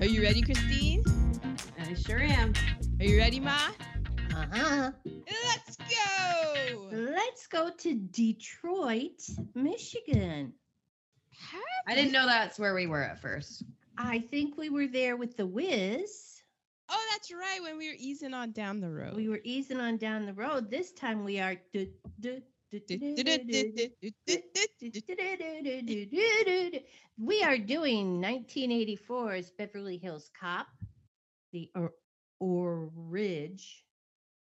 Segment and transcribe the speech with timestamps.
[0.00, 1.04] Are you ready, Christine?
[1.78, 2.54] I sure am.
[3.00, 3.58] Are you ready, Ma?
[4.34, 4.92] Uh huh.
[5.44, 6.88] Let's go.
[6.90, 9.20] Let's go to Detroit,
[9.54, 10.54] Michigan.
[11.86, 13.64] I didn't know that's where we were at first.
[13.98, 16.40] I think we were there with the Whiz.
[16.88, 17.60] Oh, that's right.
[17.62, 19.14] When we were easing on down the road.
[19.14, 20.70] We were easing on down the road.
[20.70, 21.56] This time we are.
[22.72, 22.78] We
[27.42, 30.68] are doing 1984's Beverly Hills Cop,
[31.52, 31.92] the or,
[32.38, 33.84] or Ridge.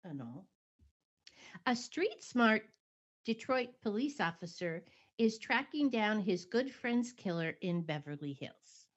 [0.03, 0.45] Don't know.
[1.67, 2.63] A street smart
[3.25, 4.83] Detroit police officer
[5.17, 8.87] is tracking down his good friend's killer in Beverly Hills.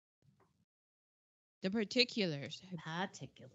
[1.62, 2.62] The particulars.
[2.84, 3.52] Particulars.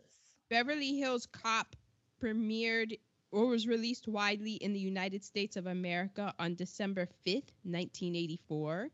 [0.49, 1.75] Beverly Hills Cop
[2.21, 2.99] premiered
[3.35, 8.89] or was released widely in the United States of America on December 5th, 1984.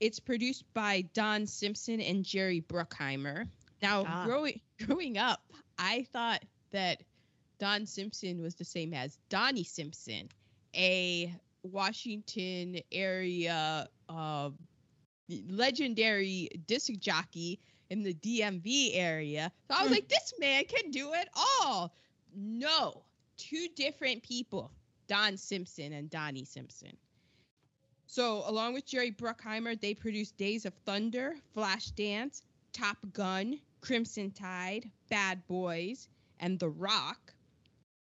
[0.00, 3.46] It's produced by Don Simpson and Jerry Bruckheimer.
[3.82, 4.24] Now, Ah.
[4.24, 5.42] growing growing up,
[5.78, 7.02] I thought that
[7.58, 10.30] Don Simpson was the same as Donnie Simpson,
[10.74, 14.50] a Washington area uh,
[15.28, 19.52] legendary disc jockey in the DMV area.
[19.68, 19.92] So I was Hmm.
[19.94, 21.94] like, this man can do it all.
[22.34, 23.04] No,
[23.42, 24.70] two different people,
[25.08, 26.96] Don Simpson and Donnie Simpson.
[28.06, 34.90] So, along with Jerry Bruckheimer, they produced Days of Thunder, Flashdance, Top Gun, Crimson Tide,
[35.10, 37.34] Bad Boys, and The Rock.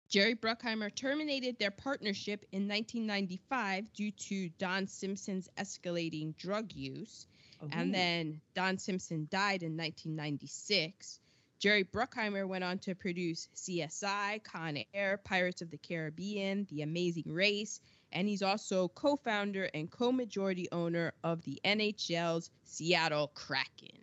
[0.09, 7.27] Jerry Bruckheimer terminated their partnership in 1995 due to Don Simpson's escalating drug use.
[7.71, 11.19] And then Don Simpson died in 1996.
[11.59, 17.33] Jerry Bruckheimer went on to produce CSI, Con Air, Pirates of the Caribbean, The Amazing
[17.33, 17.81] Race,
[18.13, 23.99] and he's also co founder and co majority owner of the NHL's Seattle Kraken.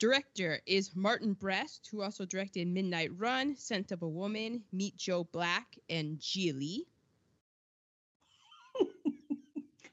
[0.00, 5.24] Director is Martin Brest, who also directed Midnight Run, Scent of a Woman, Meet Joe
[5.24, 6.80] Black, and Gigli.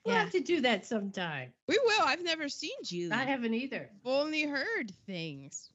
[0.06, 0.22] We'll Yeah.
[0.24, 1.54] have to do that sometime.
[1.68, 2.02] We will.
[2.04, 3.12] I've never seen Gigli.
[3.12, 3.90] I haven't either.
[4.04, 5.70] only heard things.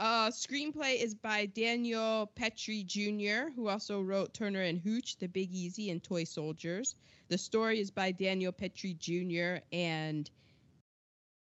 [0.00, 5.52] Uh, screenplay is by Daniel Petrie Jr., who also wrote Turner and Hooch, The Big
[5.52, 6.96] Easy, and Toy Soldiers.
[7.28, 9.62] The story is by Daniel Petrie Jr.
[9.72, 10.28] and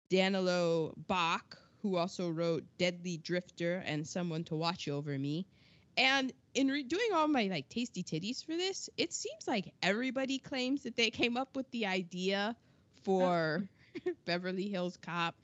[0.09, 5.46] Danilo Bach, who also wrote Deadly Drifter and Someone to Watch Over Me.
[5.97, 10.38] And in re- doing all my like tasty titties for this, it seems like everybody
[10.38, 12.56] claims that they came up with the idea
[13.03, 13.63] for
[14.25, 15.35] Beverly Hills Cop.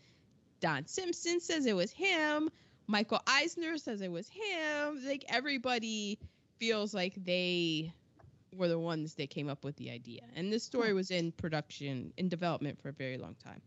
[0.59, 2.49] Don Simpson says it was him.
[2.87, 5.01] Michael Eisner says it was him.
[5.05, 6.19] Like everybody
[6.57, 7.93] feels like they
[8.55, 10.21] were the ones that came up with the idea.
[10.35, 13.61] And this story was in production, in development for a very long time.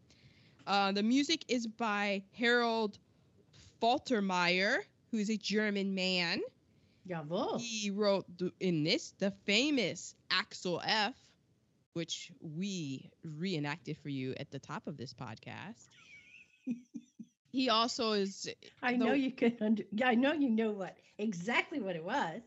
[0.67, 2.99] Uh, the music is by Harold
[3.81, 4.79] Faltermeyer,
[5.11, 6.41] who's a German man.
[7.09, 7.61] Jawohl.
[7.61, 11.15] He wrote the, in this the famous Axel F,
[11.95, 15.89] which we reenacted for you at the top of this podcast.
[17.53, 18.49] he also is
[18.83, 19.57] I the- know you could.
[19.61, 22.41] Under, yeah, I know you know what exactly what it was.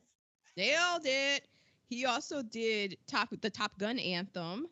[0.57, 1.47] nailed it.
[1.89, 4.67] He also did top the Top Gun anthem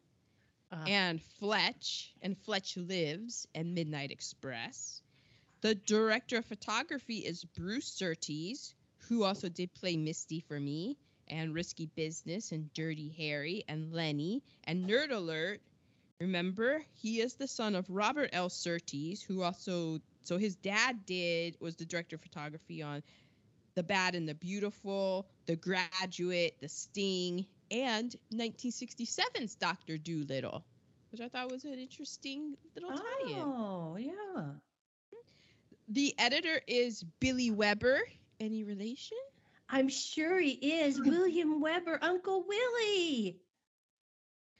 [0.72, 5.02] Uh, and Fletch and Fletch Lives and Midnight Express.
[5.62, 8.74] The director of photography is Bruce Surtees,
[9.12, 10.96] who also did play Misty for me
[11.28, 15.60] and Risky Business and Dirty Harry and Lenny and Nerd Alert.
[16.22, 18.48] Remember, he is the son of Robert L.
[18.48, 23.04] Surtees, who also so his dad did was the director of photography on
[23.76, 30.64] The Bad and the Beautiful, The Graduate, The Sting, and 1967's Doctor Dolittle,
[31.12, 33.40] which I thought was an interesting little tie-in.
[33.40, 34.44] oh yeah.
[35.90, 38.00] The editor is Billy Weber.
[38.42, 39.18] Any relation?
[39.70, 43.38] I'm sure he is William Weber, Uncle Willie.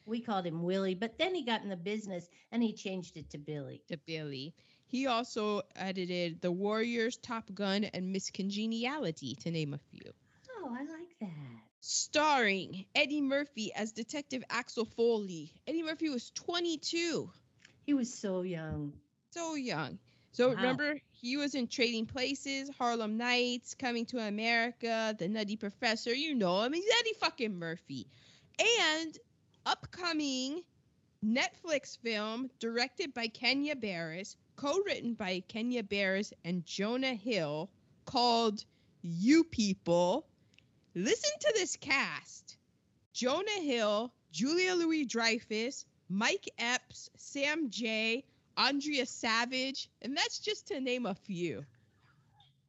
[0.06, 3.32] We called him Willie, but then he got in the business and he changed it
[3.32, 3.82] to Billy.
[3.90, 4.54] To Billy.
[4.86, 10.12] He also edited The Warriors, Top Gun, and Miss Congeniality, to name a few.
[10.60, 11.30] Oh, I like that.
[11.80, 15.52] Starring Eddie Murphy as Detective Axel Foley.
[15.66, 17.32] Eddie Murphy was 22.
[17.86, 18.94] He was so young.
[19.32, 19.98] so young.
[20.34, 20.56] So Wow.
[20.56, 26.12] remember, he was in Trading Places, Harlem Nights, Coming to America, The Nutty Professor.
[26.14, 26.74] You know him.
[26.74, 28.08] He's Eddie fucking Murphy.
[28.60, 29.18] And
[29.66, 30.64] upcoming
[31.24, 37.70] Netflix film directed by Kenya Barris, co-written by Kenya Barris and Jonah Hill,
[38.06, 38.66] called
[39.04, 40.26] You People.
[40.96, 42.58] Listen to this cast:
[43.14, 48.26] Jonah Hill, Julia Louis Dreyfus, Mike Epps, Sam J,
[48.68, 51.66] Andrea Savage, and that's just to name a few.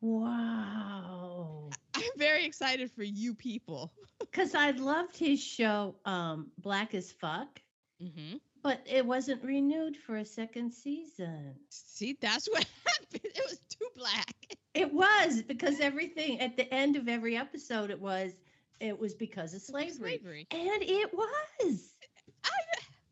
[0.01, 1.71] Wow.
[1.95, 3.93] I'm very excited for you people.
[4.31, 7.61] Because I loved his show, um, Black as Fuck,
[8.03, 8.37] Mm-hmm.
[8.63, 11.55] but it wasn't renewed for a second season.
[11.71, 13.21] See, that's what happened.
[13.35, 14.57] It was too black.
[14.75, 18.33] It was because everything at the end of every episode, it was
[18.81, 20.47] it was because of slavery, Slavery.
[20.53, 21.93] and it was.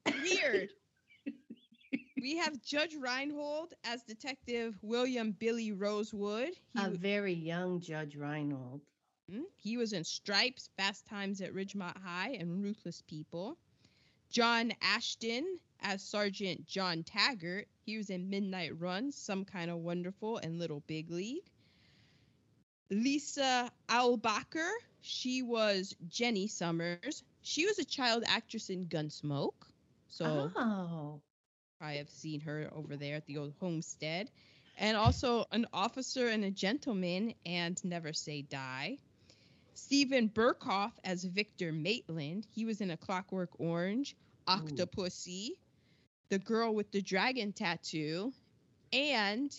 [0.07, 0.71] Weird.
[2.21, 6.51] We have Judge Reinhold as Detective William Billy Rosewood.
[6.75, 8.83] He, A very young Judge Reinhold.
[9.33, 13.57] Mm, he was in Stripes, Fast Times at Ridgemont High, and Ruthless People.
[14.31, 17.69] John Ashton as Sergeant John Taggart.
[17.85, 21.51] He was in Midnight Run, Some Kind of Wonderful, and Little Big League.
[22.91, 24.71] Lisa Eilbacher.
[25.01, 27.25] She was Jenny Summers.
[27.43, 29.67] She was a child actress in Gunsmoke.
[30.09, 31.21] So oh,
[31.81, 34.31] I have seen her over there at the old homestead.
[34.77, 38.99] And also an officer and a gentleman and Never Say Die.
[39.75, 42.47] Steven Berkoff as Victor Maitland.
[42.55, 44.15] He was in A Clockwork Orange,
[44.47, 45.51] Octopussy,
[46.29, 48.33] The Girl with the Dragon Tattoo,
[48.93, 49.51] and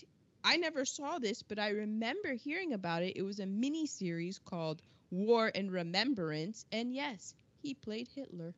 [0.44, 3.15] I never saw this, but I remember hearing about it.
[3.15, 4.81] It was a mini series called
[5.12, 8.53] War and Remembrance, and yes, he played Hitler.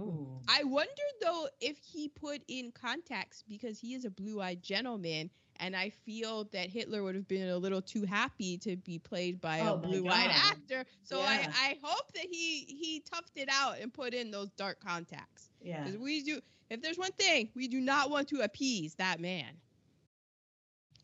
[0.00, 0.40] Ooh.
[0.48, 5.30] I wondered though if he put in contacts because he is a blue-eyed gentleman,
[5.60, 9.40] and I feel that Hitler would have been a little too happy to be played
[9.40, 10.84] by Oh a blue-eyed actor.
[11.02, 11.24] So Yeah.
[11.54, 15.50] I, I hope that he he toughed it out and put in those dark contacts.
[15.62, 15.84] yeah.
[15.84, 16.40] Because we do,
[16.70, 19.52] if there's one thing, we do not want to appease that man.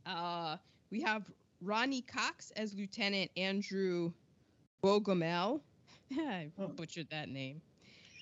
[0.04, 0.56] Uh,
[0.90, 1.30] we have
[1.60, 4.12] Ronny Cox as Lieutenant Andrew
[4.82, 5.60] Bogomil.
[6.12, 6.68] I Oh.
[6.68, 7.60] butchered that name.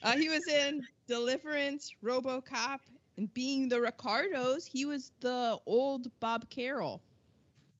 [0.04, 2.80] Uh, he was in Deliverance, RoboCop,
[3.16, 4.66] and Being the Ricardos.
[4.66, 7.02] He was the old Bob Carroll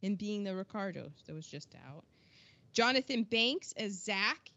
[0.03, 2.05] in Being the Ricardos that was just out.
[2.73, 4.51] Jonathan Banks as Zach,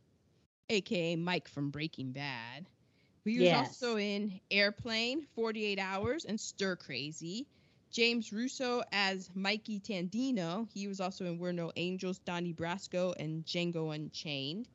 [0.69, 2.67] aka Mike from Breaking Bad.
[3.25, 3.67] He was Yes.
[3.83, 7.47] also in Airplane, 48 Hours, and Stir Crazy.
[7.91, 10.69] James Russo as Mikey Tandino.
[10.73, 14.69] He was also in We're No Angels, Donnie Brasco, and Django Unchained.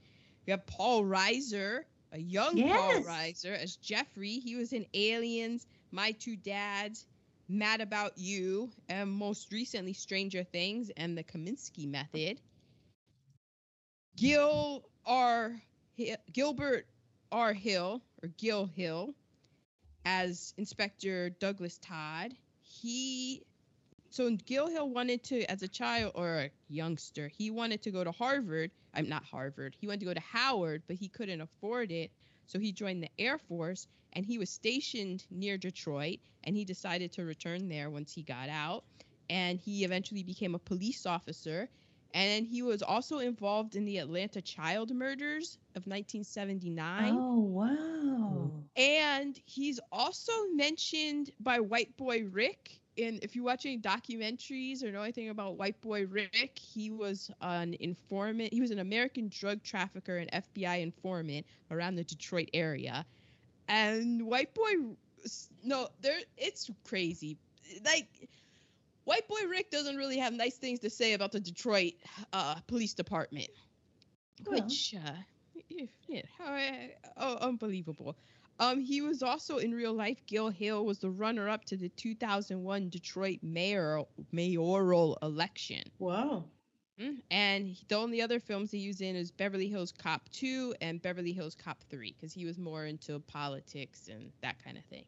[0.47, 4.39] We have Paul Reiser, a young Paul Reiser, as Jeffrey.
[4.39, 7.07] He was in Aliens, My Two Dads,
[7.49, 12.41] Mad About You, and most recently Stranger Things and The Kominsky Method.
[14.17, 15.61] Gil R.
[16.33, 16.87] Gilbert
[17.31, 17.53] R.
[17.53, 19.15] Hill or Gil Hill
[20.05, 22.35] as Inspector Douglas Todd.
[22.61, 23.43] He
[24.11, 28.05] so Gil Hill wanted to, as a child or a youngster, he wanted to go
[28.05, 28.71] to Harvard.
[28.95, 29.77] I'm not Harvard.
[29.79, 32.11] He wanted to go to Howard, but he couldn't afford it.
[32.47, 37.13] So he joined the Air Force and he was stationed near Detroit and he decided
[37.13, 38.85] to return there once he got out.
[39.31, 41.69] And he eventually became a police officer.
[42.13, 47.15] And he was also involved in the Atlanta child murders of 1979.
[47.17, 48.51] Oh wow.
[48.77, 52.82] And he's also mentioned by White Boy Rick.
[52.99, 57.31] And if you watch any documentaries or know anything about White Boy Rick, he was
[57.41, 58.53] an informant.
[58.53, 63.07] He was an American drug trafficker and FBI informant around the Detroit area.
[63.69, 64.73] And White Boy,
[65.65, 67.39] no, there, it's crazy.
[67.85, 68.29] Like,
[69.05, 71.95] White Boy Rick doesn't really have nice things to say about the Detroit
[72.33, 73.49] uh, Police Department,
[74.45, 74.61] Well.
[74.61, 75.13] which, uh,
[75.69, 76.23] yeah, yeah,
[77.17, 78.17] oh, unbelievable.
[78.61, 80.19] Um, he was also in real life.
[80.27, 85.83] Gil Hill was the runner-up to the 2001 Detroit mayor mayoral election.
[85.99, 86.45] Wow.
[87.01, 91.01] Mm, And the only other films he was in is Beverly Hills Cop 2 and
[91.01, 95.05] Beverly Hills Cop 3 because he was more into politics and that kind of thing.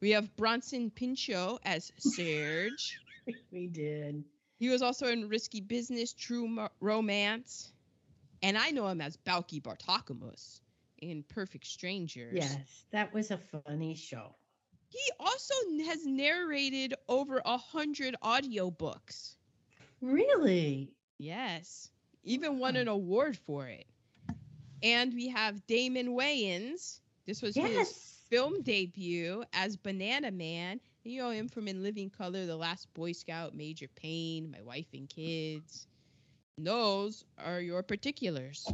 [0.00, 3.00] We have Bronson Pinchot as Serge.
[3.50, 4.22] We did.
[4.60, 7.72] He was also in Risky Business, True Mo- Romance,
[8.42, 10.60] and I know him as Balki Bartokomous
[10.98, 12.34] in Perfect Strangers.
[12.34, 14.34] Yes, that was a funny show.
[14.88, 15.54] He also
[15.86, 19.36] has narrated over a hundred audiobooks.
[20.00, 20.92] Really?
[21.18, 21.90] Yes.
[22.24, 23.86] Even won an award for it.
[24.82, 27.00] And we have Damon Wayans.
[27.26, 30.80] This was his film debut as Banana Man.
[31.04, 34.88] You know him from In Living Color, The Last Boy Scout, Major Payne, My Wife
[34.92, 35.86] and Kids.
[36.58, 38.66] Those are your particulars.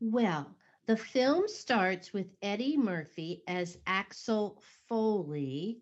[0.00, 0.46] Well,
[0.90, 5.78] the film starts with Eddie Murphy as Axel Foley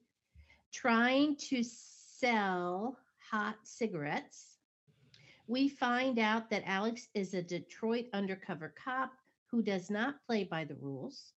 [0.71, 2.99] trying to sell
[3.31, 4.59] hot cigarettes.
[5.47, 9.15] We find out that Alex is a Detroit undercover cop
[9.47, 11.33] who does not play by the rules.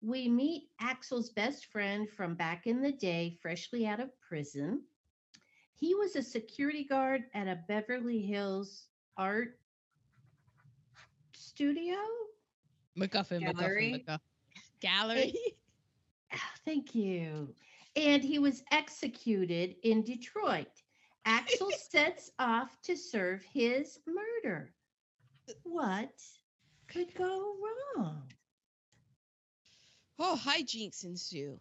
[0.00, 4.80] we meet Axel's best friend from back in the day, freshly out of prison.
[5.74, 8.86] He was a security guard at a Beverly Hills
[9.18, 9.58] art
[11.34, 11.98] studio.
[12.98, 14.04] MacGuffin, Gallery?
[14.06, 14.20] MacGuffin, MacGuffin.
[14.80, 15.34] Gallery.
[16.32, 17.52] Ah, Thank you.
[17.96, 20.70] And he was executed in Detroit.
[21.24, 24.72] Axel sets off to serve his murder.
[25.64, 26.22] What
[26.86, 27.56] could go
[27.96, 28.22] wrong?
[30.20, 31.58] oh, hijinks ensue.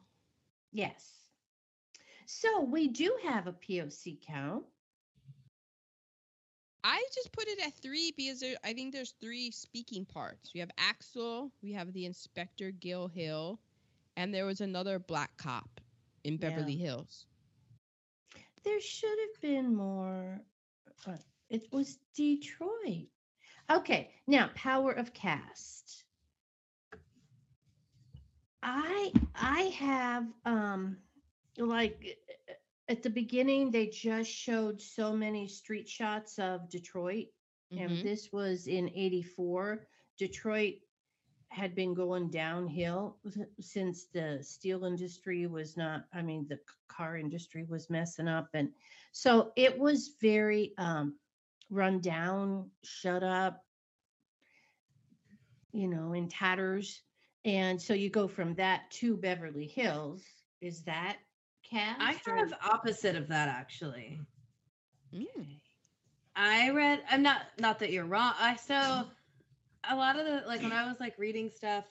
[0.72, 1.14] Yes.
[2.28, 4.66] So we do have a POC count.
[6.90, 10.54] I just put it at three because there, I think there's three speaking parts.
[10.54, 13.60] We have Axel, we have the Inspector Gil Hill,
[14.18, 15.82] and there was another black cop
[16.24, 17.28] in Beverly Hills.
[18.64, 20.42] There should have been more.
[21.08, 21.18] uh,
[21.50, 23.10] It was Detroit.
[23.72, 26.06] Okay, now power of cast.
[28.64, 30.98] I I have um
[31.58, 32.20] like
[32.90, 37.28] at the beginning they just showed so many street shots of Detroit
[37.72, 37.82] Mhm.
[37.84, 40.76] and this was in 84 detroit
[41.50, 43.20] had been going downhill
[43.60, 48.74] since the steel industry was not i mean the car industry was messing up and
[49.12, 51.18] so it was very um
[51.70, 53.66] run down shut up
[55.72, 57.02] you know in tatters.
[57.46, 60.24] And so you go from that to beverly hills.
[60.62, 61.18] Is that
[61.70, 64.20] cast I or- have opposite of that actually.
[65.14, 65.26] Mm.
[66.36, 67.02] I read.
[67.10, 67.42] I'm not.
[67.60, 68.34] Not that you're wrong.
[68.40, 69.06] I so
[69.90, 71.86] a lot of the like when I was like reading stuff.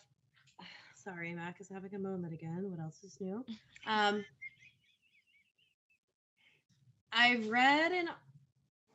[1.04, 2.70] Sorry, Mac is having a moment again.
[2.70, 3.44] What else is new?
[3.87, 4.23] Um,
[7.12, 8.08] I read an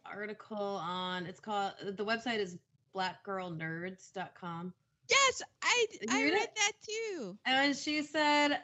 [0.06, 1.26] article on.
[1.26, 1.74] It's called.
[1.84, 2.58] The website is
[2.96, 4.74] blackgirlnerds.com.
[5.10, 6.56] Yes, I I read read it?
[6.56, 7.38] that too.
[7.46, 8.60] And she said,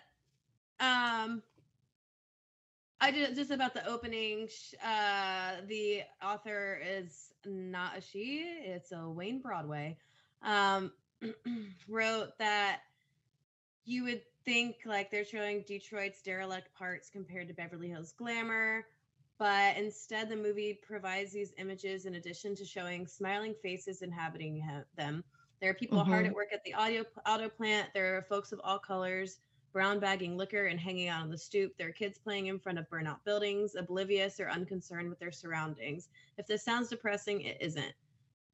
[0.80, 1.42] um,
[3.02, 4.50] I did just about the opening.
[4.84, 9.98] Uh, the author is not a she; it's a Wayne Broadway.
[10.42, 10.92] Um,
[11.88, 12.82] wrote that
[13.86, 18.86] you would think like they're showing Detroit's derelict parts compared to Beverly Hills glamour,
[19.38, 24.64] but instead the movie provides these images in addition to showing smiling faces inhabiting
[24.96, 25.24] them.
[25.62, 26.30] There are people hard Mhm.
[26.30, 27.94] at work at the audio auto plant.
[27.94, 29.40] There are folks of all colors,
[29.72, 31.78] brown bagging liquor and hanging out on the stoop.
[31.78, 36.10] There are kids playing in front of burnout buildings, oblivious or unconcerned with their surroundings.
[36.38, 37.94] If this sounds depressing, it isn't.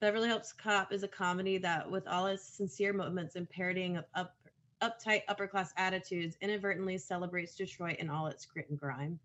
[0.01, 4.05] Beverly Hills Cop is a comedy that, with all its sincere moments and parodying of
[4.13, 4.35] up,
[4.81, 9.19] uptight upper class attitudes, inadvertently celebrates Detroit in all its grit and grime.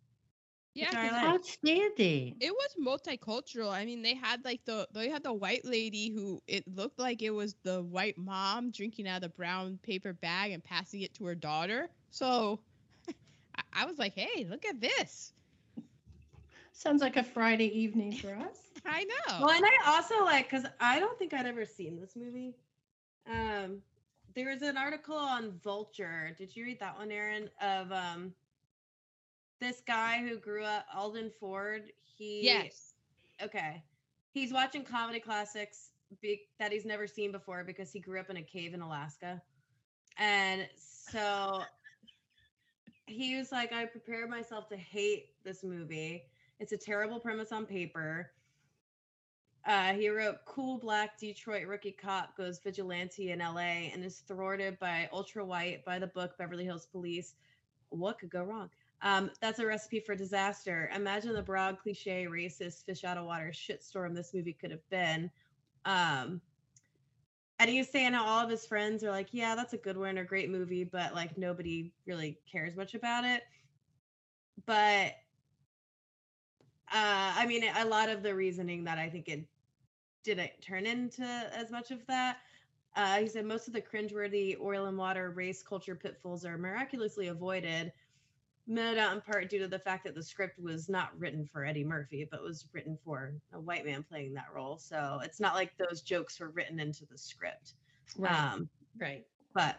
[0.81, 1.37] Yeah, Which I 'cause like.
[1.37, 3.71] outstanding it was multicultural.
[3.71, 7.23] I mean, they had like the they had the white lady who it looked like
[7.23, 11.15] it was the white mom drinking out of the brown paper bag and passing it
[11.15, 11.89] to her daughter.
[12.11, 12.63] So
[13.57, 15.35] I, I was like, hey, look at this.
[16.73, 19.47] sounds like a friday evening for us I know.
[19.47, 22.57] Well, and I also like because I don't think I'd ever seen this movie.
[23.29, 23.83] Um,
[24.35, 26.35] there was an article on Vulture.
[26.37, 27.49] Did you read that one, Aaron?
[27.61, 28.33] Of um,
[29.61, 31.93] this guy who grew up, Alden Ford.
[32.03, 32.95] He yes.
[33.43, 33.83] Okay,
[34.33, 35.91] he's watching comedy classics
[36.21, 39.41] be- that he's never seen before because he grew up in a cave in Alaska,
[40.19, 41.63] and so
[43.07, 46.23] he was like, I prepared myself to hate this movie.
[46.59, 48.31] It's a terrible premise on paper.
[49.67, 54.79] Uh, he wrote Cool Black Detroit Rookie Cop Goes Vigilante in LA and is thwarted
[54.79, 57.35] by ultra white by the book Beverly Hills Police.
[57.91, 58.71] What could go wrong?
[59.03, 60.91] Um, that's a recipe for disaster.
[60.95, 65.31] Imagine the broad, cliche, racist, fish out of water shitstorm this movie could have been.
[65.85, 66.43] Um,
[67.59, 70.25] and saying how all of his friends are like, yeah, that's a good one, a
[70.25, 73.43] great movie, but like nobody really cares much about it.
[74.65, 75.13] But
[76.93, 79.47] uh, I mean, a lot of the reasoning that I think it
[80.25, 81.23] didn't turn into
[81.55, 82.39] as much of that.
[82.97, 87.29] Uh, he said most of the cringeworthy oil and water race culture pitfalls are miraculously
[87.29, 87.93] avoided,
[88.79, 92.27] in part due to the fact that the script was not written for Eddie Murphy,
[92.31, 94.79] but was written for a white man playing that role.
[94.79, 97.75] So it's not like those jokes were written into the script.
[98.27, 98.69] Um,
[99.01, 99.25] right
[99.55, 99.77] but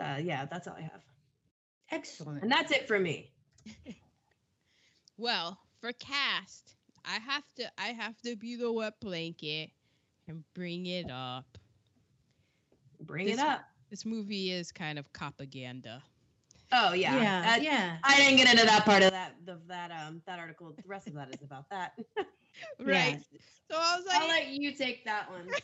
[0.00, 1.02] uh, yeah, that's all I have.
[1.90, 3.32] excellent And that's it for me.
[5.20, 9.70] Well, for cast, I have to I have to be the wet blanket
[10.28, 11.58] and bring it up.
[13.00, 13.62] Bring This- it up.
[13.90, 16.04] This movie is kind of propaganda.
[16.72, 17.16] Oh yeah.
[17.16, 20.38] yeah Uh, yeah I didn't get into that part of that of that um that
[20.38, 20.72] article.
[20.82, 21.92] The rest of that is about that.
[22.78, 23.20] Right.
[23.70, 25.48] So I was like I'll let you take that one.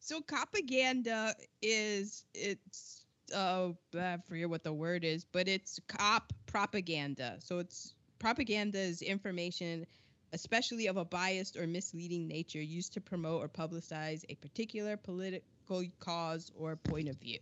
[0.00, 7.36] So propaganda is it's oh, I forget what the word is, but it's cop propaganda.
[7.40, 9.86] So it's propaganda is information,
[10.32, 15.82] especially of a biased or misleading nature, used to promote or publicize a particular political
[15.98, 17.38] cause or point of view.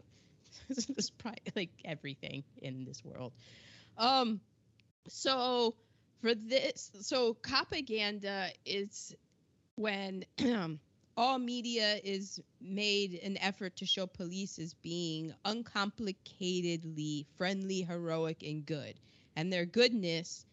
[0.69, 1.13] this
[1.57, 3.33] like everything in this world.
[3.99, 4.41] Um,
[5.09, 5.75] so
[6.21, 9.15] for this, so propaganda is
[9.77, 10.25] when
[11.17, 18.65] all media is made an effort to show police as being uncomplicatedly friendly, heroic, and
[18.67, 18.95] good.
[19.37, 20.47] And their goodness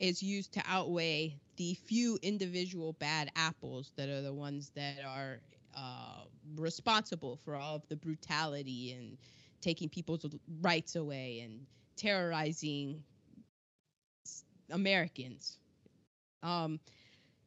[0.00, 5.40] is used to outweigh the few individual bad apples that are the ones that are
[5.76, 6.24] uh,
[6.56, 9.16] responsible for all of the brutality and
[9.60, 10.26] taking people's
[10.60, 13.02] rights away and terrorizing
[14.70, 15.58] Americans.
[16.42, 16.80] Um,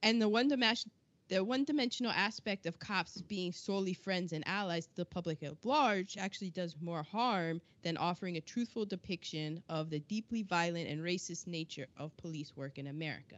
[0.03, 0.91] and the one dimension,
[1.27, 6.17] the one-dimensional aspect of cops being solely friends and allies to the public at large
[6.17, 11.48] actually does more harm than offering a truthful depiction of the deeply violent and racist
[11.48, 13.38] nature of police work in America.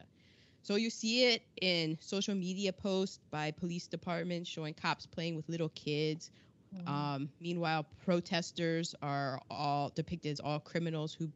[0.67, 5.47] So you see it in social media posts by police departments showing cops playing with
[5.47, 6.29] little kids.
[6.75, 6.93] Mm-hmm.
[6.93, 11.29] Um, meanwhile, protesters are all depicted as all criminals who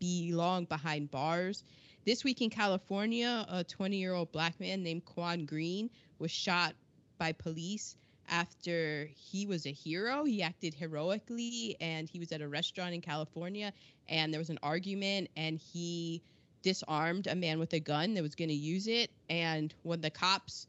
[0.00, 1.62] belong behind bars
[2.08, 6.74] this week in California, a 20 year old black man named Quan Green was shot
[7.18, 7.96] by police
[8.30, 10.24] after he was a hero.
[10.24, 13.74] He acted heroically and he was at a restaurant in California
[14.08, 16.22] and there was an argument and he
[16.62, 19.10] disarmed a man with a gun that was going to use it.
[19.28, 20.66] And when the cops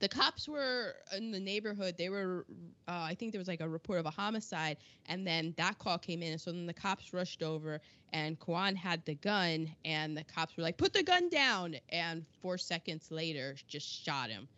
[0.00, 1.96] the cops were in the neighborhood.
[1.98, 2.46] They were,
[2.86, 5.98] uh, I think there was like a report of a homicide, and then that call
[5.98, 6.32] came in.
[6.32, 7.80] And so then the cops rushed over,
[8.12, 12.24] and Kwan had the gun, and the cops were like, "Put the gun down!" And
[12.40, 14.48] four seconds later, just shot him,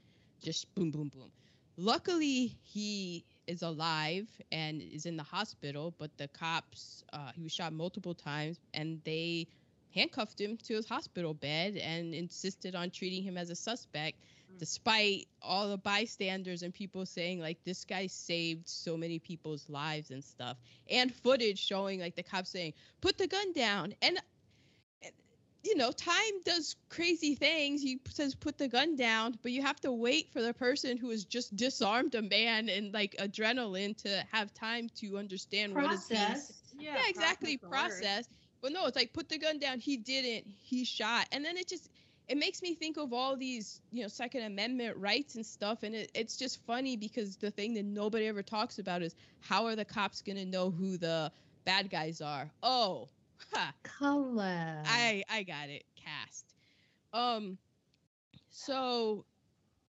[0.42, 1.31] just boom, boom, boom.
[1.77, 7.53] Luckily, he is alive and is in the hospital, but the cops, uh, he was
[7.53, 9.48] shot multiple times, and they
[9.94, 14.16] handcuffed him to his hospital bed and insisted on treating him as a suspect
[14.59, 20.11] despite all the bystanders and people saying like this guy saved so many people's lives
[20.11, 20.59] and stuff.
[20.90, 23.94] And footage showing like the cops saying put the gun down.
[24.03, 24.18] And
[25.62, 27.83] you know time does crazy things.
[27.83, 31.11] He says put the gun down but you have to wait for the person who
[31.11, 36.11] has just disarmed a man and like adrenaline to have time to understand process.
[36.11, 37.57] what is yeah, yeah exactly.
[37.57, 38.26] process
[38.62, 41.68] but no it's like put the gun down he didn't he shot and then it
[41.68, 41.88] just
[42.31, 45.83] it makes me think of all these, you know, Second Amendment rights and stuff.
[45.83, 49.66] And it, it's just funny because the thing that nobody ever talks about is how
[49.66, 51.33] are the cops going to know who the
[51.64, 52.49] bad guys are?
[52.62, 53.09] Oh,
[53.53, 54.81] ha, color.
[54.87, 55.83] I I got it.
[55.96, 56.55] Cast.
[57.12, 57.59] Um,
[58.53, 59.25] so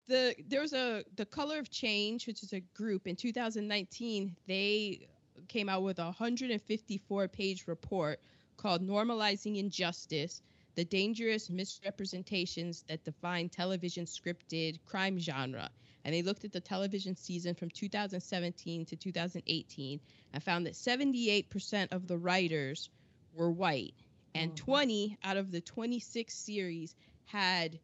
[0.08, 5.08] the there's a the color of change which is a group in 2019 they
[5.47, 8.19] came out with a 154 page report
[8.57, 10.41] called normalizing injustice
[10.75, 15.69] the dangerous misrepresentations that define television scripted crime genre.
[16.05, 19.99] And they looked at the television season from 2017 to 2018
[20.33, 22.89] and found that 78% of the writers
[23.33, 23.93] were white,
[24.35, 24.65] and mm-hmm.
[24.65, 27.79] 20 out of the 26 series had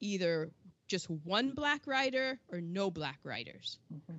[0.00, 0.50] either
[0.88, 3.78] just one black writer or no black writers.
[3.92, 4.18] Mm-hmm.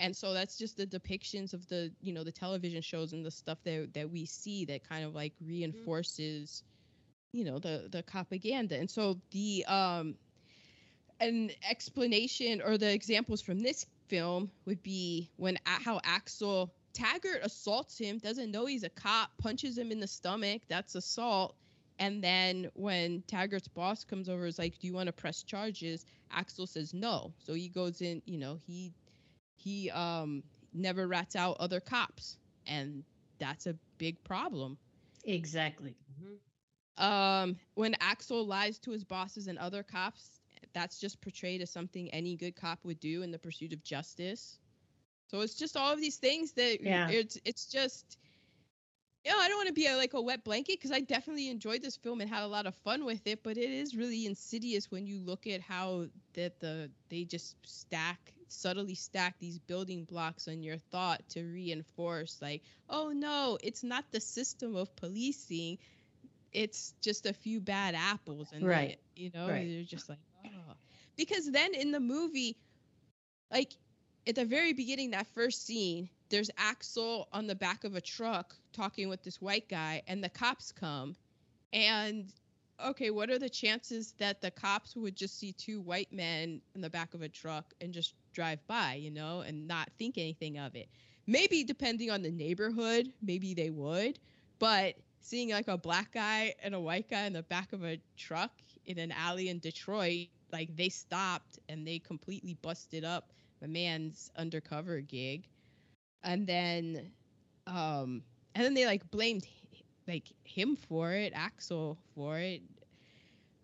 [0.00, 3.30] And so that's just the depictions of the, you know, the television shows and the
[3.30, 6.64] stuff that that we see that kind of like reinforces
[7.32, 10.16] you know the the propaganda and so the um
[11.20, 17.96] an explanation or the examples from this film would be when how Axel Taggart assaults
[17.96, 20.62] him, doesn't know he's a cop, punches him in the stomach.
[20.68, 21.54] That's assault.
[21.98, 26.06] And then when Taggart's boss comes over, is like, "Do you want to press charges?"
[26.30, 27.34] Axel says no.
[27.44, 28.22] So he goes in.
[28.24, 28.92] You know, he
[29.62, 30.42] he um
[30.72, 33.04] never rats out other cops, and
[33.38, 34.78] that's a big problem.
[35.24, 35.96] Exactly.
[36.12, 37.04] Mm-hmm.
[37.04, 40.40] Um, when Axel lies to his bosses and other cops,
[40.74, 44.58] that's just portrayed as something any good cop would do in the pursuit of justice.
[45.28, 47.08] So it's just all of these things that yeah.
[47.08, 48.18] it's it's just
[49.26, 51.82] know, I don't want to be a, like a wet blanket because I definitely enjoyed
[51.82, 54.90] this film and had a lot of fun with it, but it is really insidious
[54.90, 60.48] when you look at how that the they just stack subtly stack these building blocks
[60.48, 65.78] on your thought to reinforce like, oh no, it's not the system of policing
[66.52, 69.68] it's just a few bad apples and right they, you know right.
[69.68, 70.74] they're just like oh
[71.16, 72.56] because then in the movie
[73.52, 73.72] like
[74.26, 78.54] at the very beginning that first scene there's axel on the back of a truck
[78.72, 81.14] talking with this white guy and the cops come
[81.72, 82.32] and
[82.84, 86.80] okay what are the chances that the cops would just see two white men in
[86.80, 90.58] the back of a truck and just drive by you know and not think anything
[90.58, 90.88] of it
[91.30, 94.18] maybe depending on the neighborhood, maybe they would,
[94.58, 98.00] but seeing like a black guy and a white guy in the back of a
[98.16, 98.50] truck
[98.86, 104.32] in an alley in Detroit, like they stopped and they completely busted up the man's
[104.36, 105.46] undercover gig.
[106.22, 107.12] And then
[107.66, 108.22] um
[108.54, 109.46] and then they like blamed
[110.08, 112.62] like him for it, Axel for it.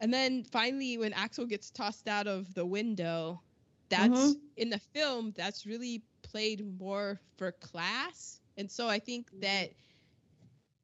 [0.00, 3.42] And then finally when Axel gets tossed out of the window,
[3.88, 4.40] that's Mhm.
[4.56, 8.40] in the film that's really played more for class.
[8.56, 9.72] And so I think that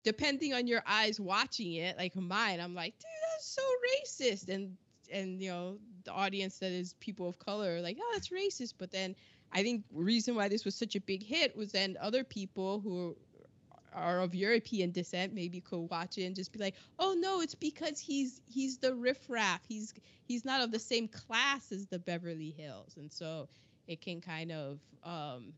[0.04, 3.62] depending on your eyes watching it, like mine, I'm like, dude, that's so
[3.94, 4.48] racist.
[4.48, 4.76] And
[5.12, 8.74] and you know, the audience that is people of color, like, oh, that's racist.
[8.78, 9.14] But then
[9.52, 13.16] I think reason why this was such a big hit was then other people who
[13.94, 17.54] are of European descent maybe could watch it and just be like, oh no, it's
[17.54, 19.60] because he's he's the riffraff.
[19.68, 19.92] He's
[20.24, 23.48] he's not of the same class as the Beverly Hills, and so
[23.86, 25.52] it can kind of um,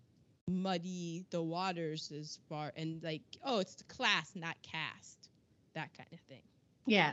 [0.48, 5.28] muddy the waters as far and like, oh, it's the class, not caste,
[5.74, 6.42] that kind of thing.
[6.86, 7.12] Yeah.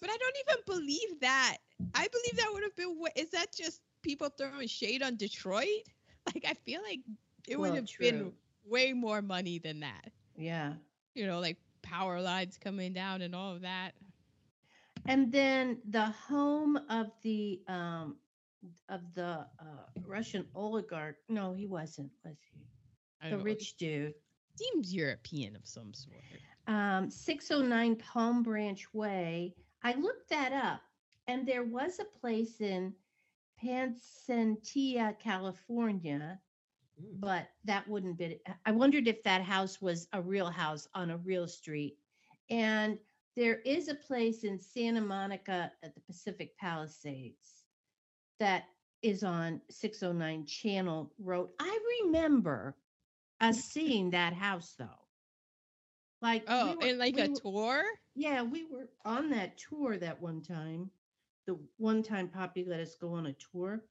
[0.00, 1.58] But I don't even believe that.
[1.94, 2.98] I believe that would have been.
[2.98, 5.66] wa- Is that just people throwing shade on Detroit?
[6.34, 7.00] Like I feel like
[7.48, 8.32] it would Well, have been
[8.64, 10.12] way more money than that.
[10.36, 10.74] Yeah.
[11.14, 13.92] You know, like power lines coming down and all of that.
[15.06, 18.16] And then the home of the um
[18.88, 21.16] of the uh, Russian oligarch.
[21.28, 22.60] No, he wasn't, was he?
[23.22, 24.14] The don't know, rich dude.
[24.56, 26.16] seems European of some sort.
[26.66, 29.54] Um, 609 Palm Branch Way.
[29.82, 30.80] I looked that up,
[31.26, 32.92] and there was a place in
[33.62, 36.38] Pansentilla, California,
[37.00, 37.20] Mm.
[37.20, 38.40] but that wouldn't be.
[38.66, 41.96] I wondered if that house was a real house on a real street.
[42.50, 42.98] And
[43.36, 47.57] there is a place in Santa Monica at the Pacific Palisades
[48.40, 48.64] that
[49.02, 51.50] is on 609 Channel Road.
[51.60, 52.76] I remember
[53.40, 54.86] us seeing that house though.
[56.20, 57.84] Like we Oh, were- and like we a were- tour?
[58.14, 60.90] yeah, we were on that tour that one time.
[61.46, 63.84] The one time Poppy let us go on a tour.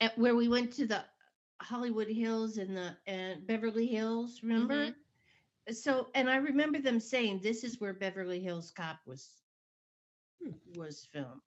[0.00, 1.04] At where we went to the
[1.60, 4.94] Hollywood Hills and the and Beverly Hills, remember?
[5.70, 9.42] So and I remember them saying this is where Beverly Hills Cop was
[10.42, 10.52] Hmm.
[10.74, 11.40] was filmed.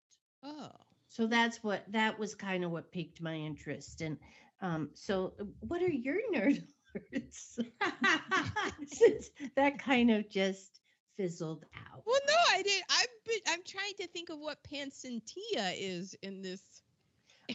[0.43, 0.71] Oh.
[1.15, 4.01] So that's what that was kind of what piqued my interest.
[4.01, 4.17] And
[4.59, 6.61] um, so uh, what are your nerd
[6.93, 7.57] alerts?
[8.85, 10.81] Since that kind of just
[11.15, 12.03] fizzled out.
[12.05, 12.83] Well, no, I did.
[12.89, 16.81] I'm been, I'm trying to think of what Pancentia is in this.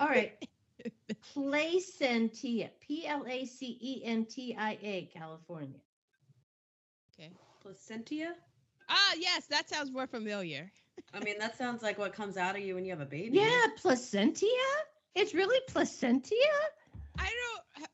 [0.00, 0.32] All right.
[1.34, 5.80] Placentia, P L A C E N T I A, California.
[7.12, 7.30] Okay.
[7.60, 8.32] Placentia?
[8.88, 10.72] Ah, yes, that sounds more familiar.
[11.14, 13.38] I mean, that sounds like what comes out of you when you have a baby.
[13.38, 14.46] Yeah, placentia?
[15.14, 16.34] It's really placentia?
[17.18, 17.88] I don't.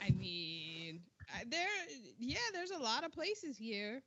[0.00, 1.00] I mean,
[1.48, 1.66] there.
[2.18, 4.02] Yeah, there's a lot of places here,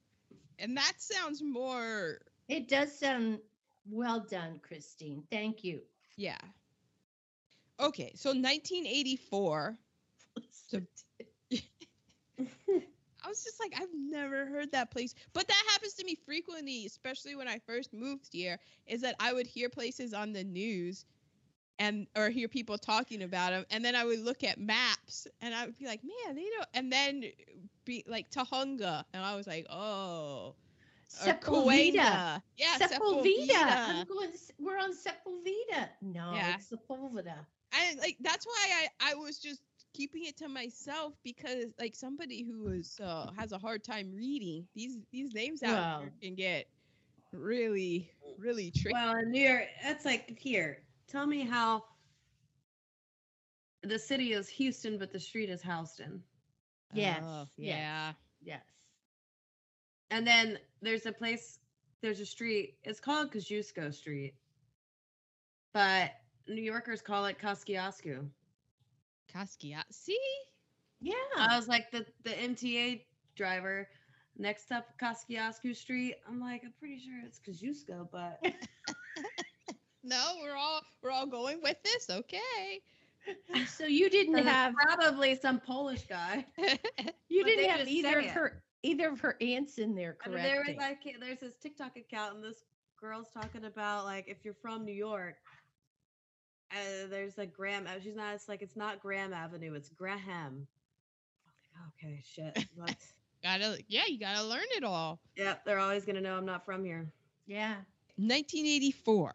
[0.59, 2.19] and that sounds more.
[2.47, 3.39] It does sound
[3.89, 5.23] well done, Christine.
[5.31, 5.81] Thank you.
[6.17, 6.37] Yeah.
[7.79, 9.77] Okay, so 1984.
[10.69, 10.81] So
[13.23, 15.13] I was just like, I've never heard that place.
[15.33, 19.33] But that happens to me frequently, especially when I first moved here, is that I
[19.33, 21.05] would hear places on the news
[21.79, 25.53] and or hear people talking about them and then I would look at maps and
[25.53, 27.23] I would be like, "Man, they don't." And then
[27.85, 30.55] be like Tahunga and I was like, "Oh,
[31.09, 32.41] Sepulveda.
[32.57, 33.65] Yeah, Sepulveda.
[33.89, 34.29] I'm going.
[34.59, 35.89] We're on Sepulveda.
[36.01, 36.55] No, Yeah.
[36.55, 37.45] it's Sepulveda.
[37.73, 39.61] I like that's why I I was just
[39.93, 44.65] keeping it to myself because like somebody who is uh, has a hard time reading
[44.75, 45.99] these these names out Well.
[46.01, 46.67] here can get
[47.33, 48.93] really really tricky.
[48.93, 50.83] Well, in New York, that's like here.
[51.07, 51.83] Tell me how
[53.83, 56.21] the city is Houston, but the street is Houston.
[56.93, 57.77] Yes, Oh, yes.
[57.77, 58.13] yeah.
[58.43, 58.63] Yes.
[60.09, 61.59] And then there's a place,
[62.01, 62.75] there's a street.
[62.83, 64.33] It's called Kosciuszko Street,
[65.73, 66.11] but
[66.47, 68.25] New Yorkers call it Kosciuszko.
[69.33, 69.83] Kaskia.
[69.91, 70.17] See?
[70.99, 71.13] Yeah.
[71.37, 73.01] I was like the the MTA
[73.35, 73.87] driver
[74.37, 76.15] next up Kosciuszko Street.
[76.27, 78.43] I'm like, I'm pretty sure it's Kosciuszko, but
[80.03, 82.09] No, we're all we're all going with this.
[82.09, 82.81] Okay.
[83.67, 86.45] so you didn't it's have probably some Polish guy.
[87.29, 90.39] you didn't have either say of her either of her aunts in there, I mean,
[90.39, 90.49] correct?
[90.49, 92.63] there was like there's this TikTok account and this
[92.99, 95.35] girl's talking about like if you're from New York,
[96.71, 97.87] uh, there's like Graham.
[98.03, 98.33] She's not.
[98.35, 99.73] It's like it's not Graham Avenue.
[99.73, 100.67] It's Graham.
[101.97, 102.65] Okay, shit.
[102.75, 102.95] What?
[103.43, 105.19] gotta yeah, you gotta learn it all.
[105.35, 107.11] Yeah, they're always gonna know I'm not from here.
[107.47, 107.75] yeah.
[108.17, 109.33] 1984.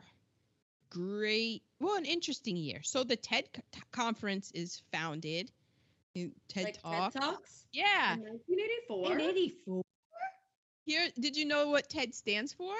[0.90, 1.62] Great.
[1.80, 2.80] Well, an interesting year.
[2.84, 5.50] So the TED co- conference is founded.
[6.14, 6.32] TED
[6.64, 7.12] like Talk.
[7.12, 7.66] TED Talks.
[7.72, 8.14] Yeah.
[8.14, 9.12] In 1984.
[9.12, 9.82] In 84.
[10.84, 12.72] Here, did you know what TED stands for?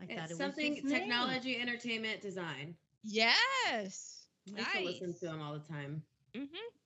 [0.00, 0.88] I thought It's it was something name.
[0.88, 2.74] technology, entertainment, design.
[3.02, 4.26] Yes.
[4.46, 4.56] Nice.
[4.56, 6.02] I used to listen to them all the time.
[6.34, 6.44] hmm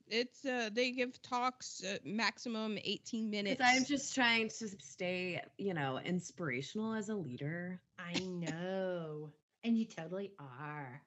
[0.09, 3.61] It's uh, they give talks uh, maximum 18 minutes.
[3.61, 7.81] I'm just trying to stay, you know, inspirational as a leader.
[7.99, 9.33] I know.
[9.65, 11.03] And you totally are.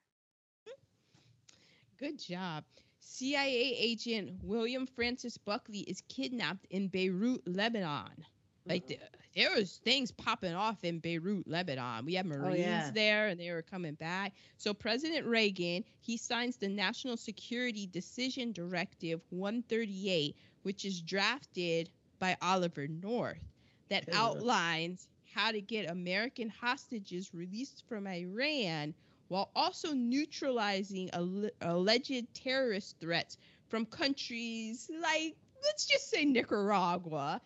[1.98, 2.66] Good job.
[3.00, 8.26] CIA agent William Francis Buckley is kidnapped in Beirut, Lebanon.
[8.66, 8.98] Like the,
[9.36, 12.06] there was things popping off in Beirut, Lebanon.
[12.06, 12.92] We had oh, Marines yeah.
[12.94, 14.34] there, and they were coming back.
[14.58, 21.90] So President Reagan he signs the National Security Decision Directive 138, which is drafted
[22.20, 23.44] by Oliver North,
[23.90, 24.16] that Ugh.
[24.16, 28.94] outlines how to get American hostages released from Iran
[29.28, 33.38] while also neutralizing alle- alleged terrorist threats
[33.70, 37.40] from countries like, let's just say Nicaragua.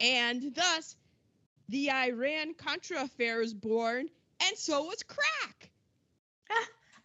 [0.00, 0.96] And thus,
[1.68, 4.08] the Iran Contra affair is born,
[4.40, 5.70] and so was crack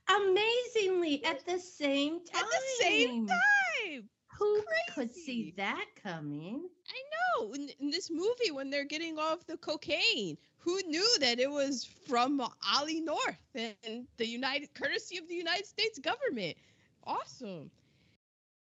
[0.10, 2.44] Amazingly, at the same time.
[2.44, 4.10] at the same time.
[4.38, 4.62] Who
[4.94, 6.68] could see that coming?
[6.90, 7.54] I know.
[7.54, 11.88] In, in this movie, when they're getting off the cocaine, who knew that it was
[12.08, 12.42] from
[12.76, 16.58] Ollie North and the United, courtesy of the United States government?
[17.06, 17.72] Awesome.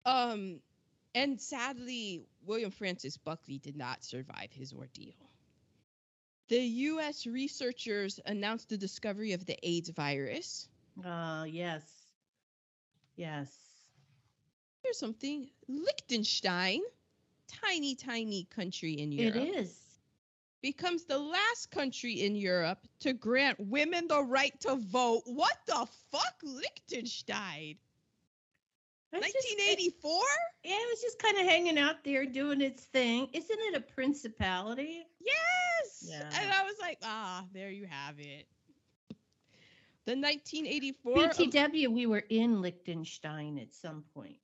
[0.06, 0.60] Um,
[1.13, 5.26] and sadly, William Francis Buckley did not survive his ordeal.
[6.49, 7.25] The U.S.
[7.25, 10.69] researchers announced the discovery of the AIDS virus.
[11.05, 11.83] Oh, yes.
[13.17, 13.53] Yes.
[14.81, 16.81] Here's something Liechtenstein,
[17.47, 19.36] tiny, tiny country in Europe.
[19.36, 19.75] It is.
[20.62, 25.23] becomes the last country in Europe to grant women the right to vote.
[25.25, 27.75] What the fuck, Liechtenstein?
[29.13, 30.22] It's just- 1984?
[30.63, 33.30] yeah, it was just kind of hanging out there doing its thing.
[33.34, 35.06] Isn't it a principality?
[35.20, 36.04] Yes.
[36.04, 36.30] Yeah.
[36.41, 38.48] And I was like, ah, there you have it.
[40.06, 41.15] The 1984.
[41.15, 44.39] BTW, we were in Liechtenstein at some point.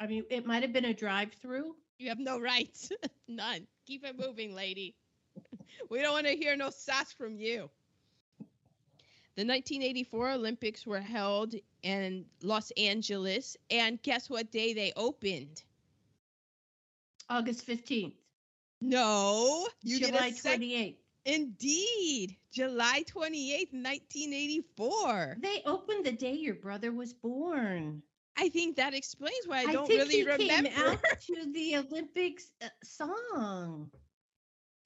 [0.00, 1.74] I mean, it might have been a drive-through.
[1.98, 2.90] You have no rights.
[3.28, 3.66] None.
[3.86, 4.96] Keep it moving, lady.
[5.90, 7.70] we don't want to hear no sass from you.
[9.38, 15.62] The 1984 Olympics were held in Los Angeles, and guess what day they opened?
[17.30, 18.14] August 15th,
[18.80, 20.96] No, you July sec- 28th.
[21.24, 25.36] Indeed, July 28th, 1984.
[25.40, 28.02] They opened the day your brother was born.
[28.36, 30.68] I think that explains why I don't I think really he remember.
[30.70, 33.92] came out to the Olympics uh, song.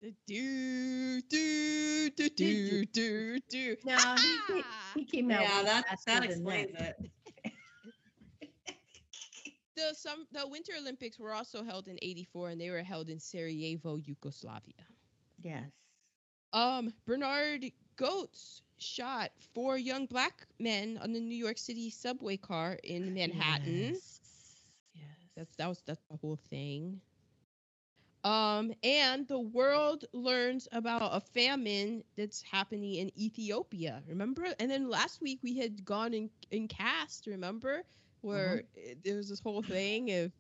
[0.03, 3.77] The do do do do do do.
[3.85, 4.65] No, he, ca-
[4.97, 5.43] he came out.
[5.43, 6.97] Yeah, way that faster that than explains that.
[7.45, 7.53] it.
[9.75, 13.19] The some the Winter Olympics were also held in 84 and they were held in
[13.19, 14.85] Sarajevo, Yugoslavia.
[15.41, 15.71] Yes.
[16.53, 17.65] Um Bernard
[17.97, 23.95] Goetz shot four young black men on the New York City subway car in Manhattan.
[23.95, 24.21] Yes.
[24.95, 25.05] yes.
[25.37, 27.01] That's that was that's the whole thing.
[28.25, 34.03] Um, and the world learns about a famine that's happening in Ethiopia.
[34.07, 34.47] Remember?
[34.59, 37.27] And then last week we had gone in in cast.
[37.27, 37.85] Remember
[38.21, 40.33] where uh, there was this whole thing of,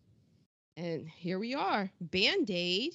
[0.76, 1.90] and here we are.
[2.00, 2.94] Band Aid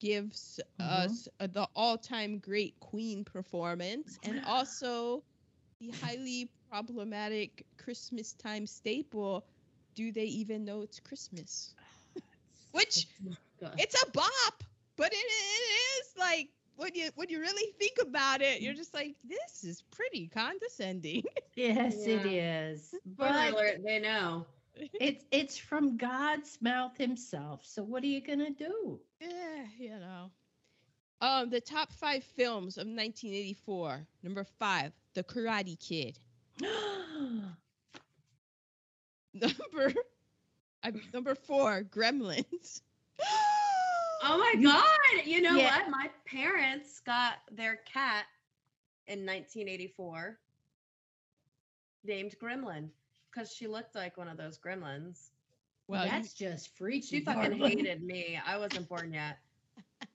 [0.00, 0.80] gives Mhm.
[0.80, 5.24] us uh, the all-time great Queen performance, and also
[5.80, 9.46] the highly problematic Christmas time staple.
[9.94, 11.74] Do they even know it's Christmas?
[12.72, 13.06] Which
[13.62, 13.78] God.
[13.78, 14.64] it's a bop,
[14.96, 18.94] but it, it is like when you when you really think about it, you're just
[18.94, 21.24] like, this is pretty condescending.
[21.56, 22.72] Yes, it Yeah.
[22.72, 22.94] is.
[23.14, 24.46] Spoiler But alert, they know.
[24.98, 27.64] it's it's from God's mouth himself.
[27.64, 29.00] So what are you gonna do?
[29.20, 30.30] yeah, you know.
[31.20, 34.06] Um, the top five films of 1984.
[34.22, 36.18] Number five, The Karate Kid.
[39.34, 39.94] Number,
[40.82, 42.82] uh, number four, Gremlins.
[44.22, 45.26] Oh my god!
[45.26, 45.78] You know Yeah.
[45.80, 45.90] what?
[45.90, 48.24] My parents got their cat
[49.08, 50.38] in 1984
[52.04, 52.88] named Gremlin
[53.30, 55.30] because she looked like one of those gremlins.
[55.88, 57.06] Well, you- that's just freaky.
[57.18, 58.38] She fucking hated me.
[58.44, 59.38] I wasn't born yet.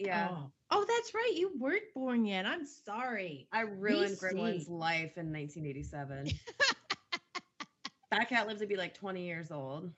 [0.00, 0.28] Yeah.
[0.30, 0.50] Oh.
[0.70, 1.32] Oh, that's right.
[1.34, 2.46] You weren't born yet.
[2.46, 3.48] I'm sorry.
[3.50, 4.16] I ruined.
[4.16, 6.30] Gremlin's life in 1987.
[8.12, 9.90] that cat lives to be like 20 years old.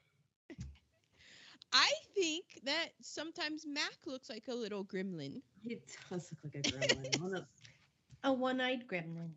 [1.71, 1.87] I
[2.21, 5.41] think that sometimes Mac looks like a little gremlin.
[5.63, 5.77] He
[6.09, 7.45] does look like a gremlin.
[8.23, 9.31] A one-eyed gremlin.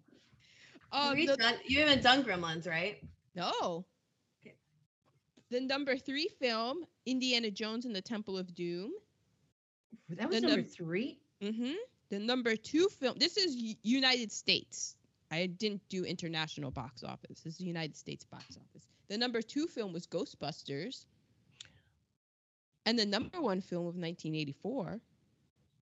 [0.92, 2.98] Um, We've the- done- you haven't done Gremlins, right?
[3.34, 3.86] No.
[4.44, 4.54] Okay.
[5.50, 8.92] The number three film, Indiana Jones and the Temple of Doom.
[10.10, 11.18] That was The number num- three.
[11.42, 11.72] Mm-hmm.
[12.10, 14.96] The number two film, this is U- United States.
[15.30, 17.40] I didn't do international box office.
[17.40, 18.86] This is the United States box office.
[19.08, 21.06] The number two film was Ghostbusters.
[22.86, 25.00] And the number one film of 1984,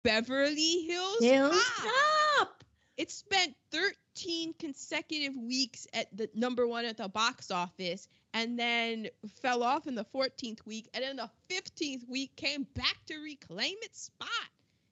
[0.04, 1.92] Beverly Hills, Hills Cop.
[2.38, 2.64] Cop.
[2.98, 9.08] It spent 13 consecutive weeks at the number one at the box office and then
[9.40, 10.88] fell off in the 14th week.
[10.92, 14.28] And then the 15th week came back to reclaim its spot.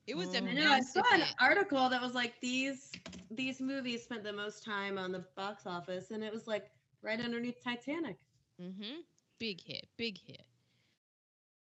[0.07, 0.49] It was a Mm.
[0.49, 0.73] I know.
[0.73, 2.91] I saw an article that was like these
[3.31, 6.71] these movies spent the most time on the box office, and it was like
[7.03, 8.17] right underneath Titanic.
[8.61, 9.01] Mm-hmm.
[9.39, 10.45] Big hit, big hit.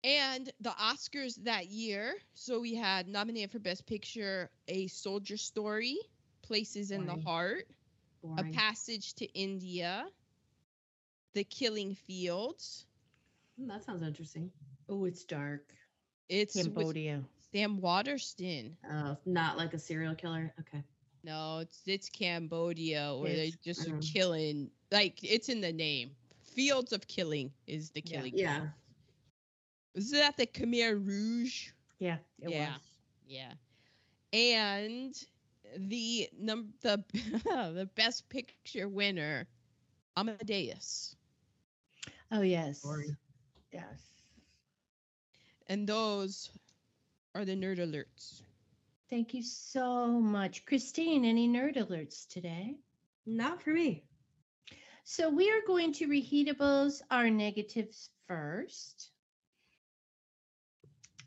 [0.03, 5.99] And the Oscars that year, so we had nominated for Best Picture A Soldier Story,
[6.43, 7.17] Places in the.
[7.17, 7.69] Heart,
[8.39, 10.07] A Passage to India,
[11.35, 12.87] The Killing Fields.
[13.59, 14.51] Hmm, that sounds interesting.
[14.89, 15.75] Oh, it's dark.
[16.31, 17.23] It's Cambodia.
[17.53, 18.77] Sam Waterston.
[18.91, 20.53] Oh, not like a serial killer.
[20.61, 20.83] Okay.
[21.25, 24.13] No, it's it's Cambodia where they It's- just are Mhm.
[24.13, 24.71] killing.
[24.91, 26.17] Like it's in the name.
[26.55, 28.17] Fields of Killing is the Yeah.
[28.17, 28.37] killing.
[28.39, 28.59] Yeah.
[28.61, 28.71] field.
[29.95, 31.71] Was that the Khmer Rouge?
[31.99, 32.73] Yeah, it Yeah.
[32.75, 32.81] was.
[33.27, 33.53] Yeah.
[34.33, 35.15] And
[35.77, 37.05] the num the
[37.45, 39.47] the best picture winner,
[40.17, 41.17] Amadeus.
[42.31, 42.81] Oh yes.
[42.83, 43.17] Boring.
[43.73, 44.11] Yes.
[45.69, 46.51] And those
[47.35, 48.43] are the nerd alerts.
[49.11, 50.65] Thank you so much.
[50.65, 52.77] Christine, any nerd alerts today?
[53.27, 54.05] Not for me.
[55.05, 59.10] So we are going to reheatables our negatives first.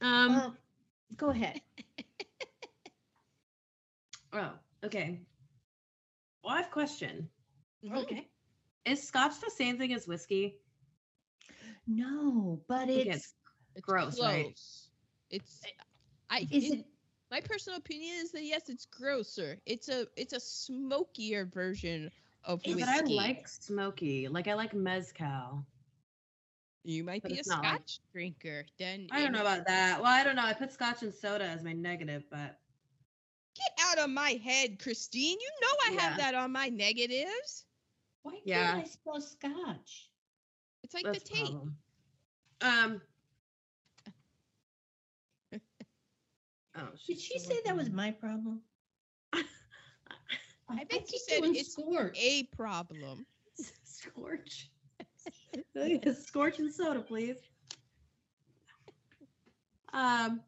[0.04, 0.36] Um.
[0.36, 0.52] Uh,
[1.18, 1.62] go ahead.
[4.34, 4.52] oh.
[4.84, 5.22] Okay.
[6.44, 7.30] Well, I have a question.
[7.84, 7.98] Mhm.
[7.98, 8.30] Okay.
[8.86, 10.58] Is Scotch the same thing as whiskey?
[11.88, 13.34] No, but Okay, it's
[13.76, 14.50] It's Gross, right?
[14.54, 14.90] close.
[15.30, 15.62] It's
[16.30, 16.86] I is in- it
[17.32, 19.58] my personal opinion is that yes, it's grosser.
[19.66, 22.12] It's a it's a smokier version
[22.44, 22.80] of whiskey.
[22.80, 24.28] But I like smoky.
[24.28, 25.66] Like I like mezcal.
[26.84, 28.66] You might but be a it's not like- scotch drinker.
[28.78, 30.02] Then I don't know about that.
[30.02, 30.44] Well, I don't know.
[30.46, 32.60] I put scotch and soda as my negative, but
[33.56, 35.38] Get out of my head, Christine.
[35.40, 36.00] You know I Yeah.
[36.02, 37.66] have that on my negatives.
[38.24, 38.82] why can't Yeah.
[38.84, 40.10] I spell scotch?
[40.84, 41.46] It's like that's the the tape.
[41.52, 41.78] problem.
[42.62, 43.02] Um.
[46.76, 48.60] Oh, Did she still say that was my problem?
[49.32, 49.44] I
[50.90, 52.18] think you keep said doing it's scorch.
[52.20, 53.26] a problem.
[53.60, 53.66] on.
[53.84, 54.72] Scorch.
[56.26, 57.38] Scorch and soda, please.
[59.94, 60.42] Um.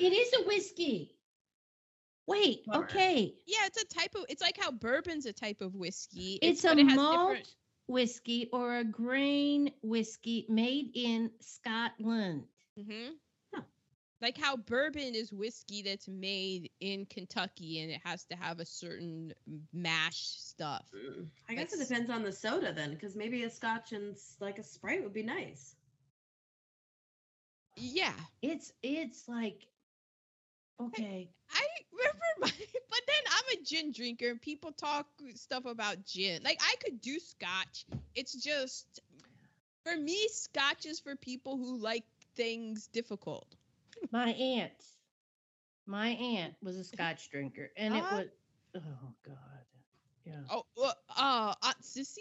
[0.00, 1.14] It is a whiskey.
[2.26, 2.84] Wait, Bummer.
[2.84, 3.34] okay.
[3.46, 4.24] Yeah, it's a type of.
[4.28, 6.38] It's like how bourbon's a type of whiskey.
[6.42, 7.54] It's, but a it malt different-
[7.86, 12.44] whiskey or a grain whiskey made in Scotland.
[12.78, 13.10] Mhm.
[14.22, 14.26] Huh.
[14.26, 18.64] Like how bourbon is whiskey that's made in Kentucky and it has to have a
[18.64, 19.32] certain
[19.72, 20.86] mash stuff.
[20.94, 24.58] mm, I guess it depends on the soda then, because maybe a scotch and like
[24.58, 25.76] a sprite would be nice.
[27.76, 28.12] Yeah.
[28.42, 29.66] It's it's like
[30.80, 31.30] okay.
[31.50, 32.50] I remember my,
[32.90, 36.42] but then I'm a gin drinker and people talk stuff about gin.
[36.44, 37.86] Like I could do scotch.
[38.14, 39.00] It's just
[39.84, 42.04] for me, scotch is for people who like
[42.36, 43.46] things difficult.
[44.10, 44.84] My aunt,
[45.86, 48.26] my aunt was a scotch drinker, and it was
[48.76, 49.36] oh god,
[50.24, 52.18] yeah, Oh, uh, uh Aunt Sissy.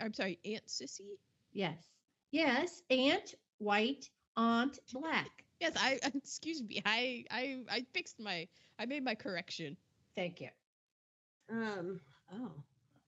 [0.00, 1.18] I'm sorry, Aunt Sissy.
[1.52, 1.78] yes,
[2.30, 5.44] yes, aunt white, aunt black.
[5.60, 6.82] Yes, I excuse me.
[6.84, 8.48] I I I fixed my
[8.78, 9.76] I made my correction.
[10.16, 10.48] Thank you.
[11.50, 12.00] Um.
[12.32, 12.50] Oh.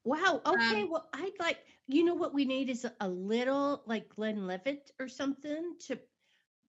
[0.04, 0.40] Wow.
[0.46, 0.82] Okay.
[0.82, 4.90] Um, well, I'd like you know what we need is a, a little like Glenlivet
[5.00, 5.98] or something to.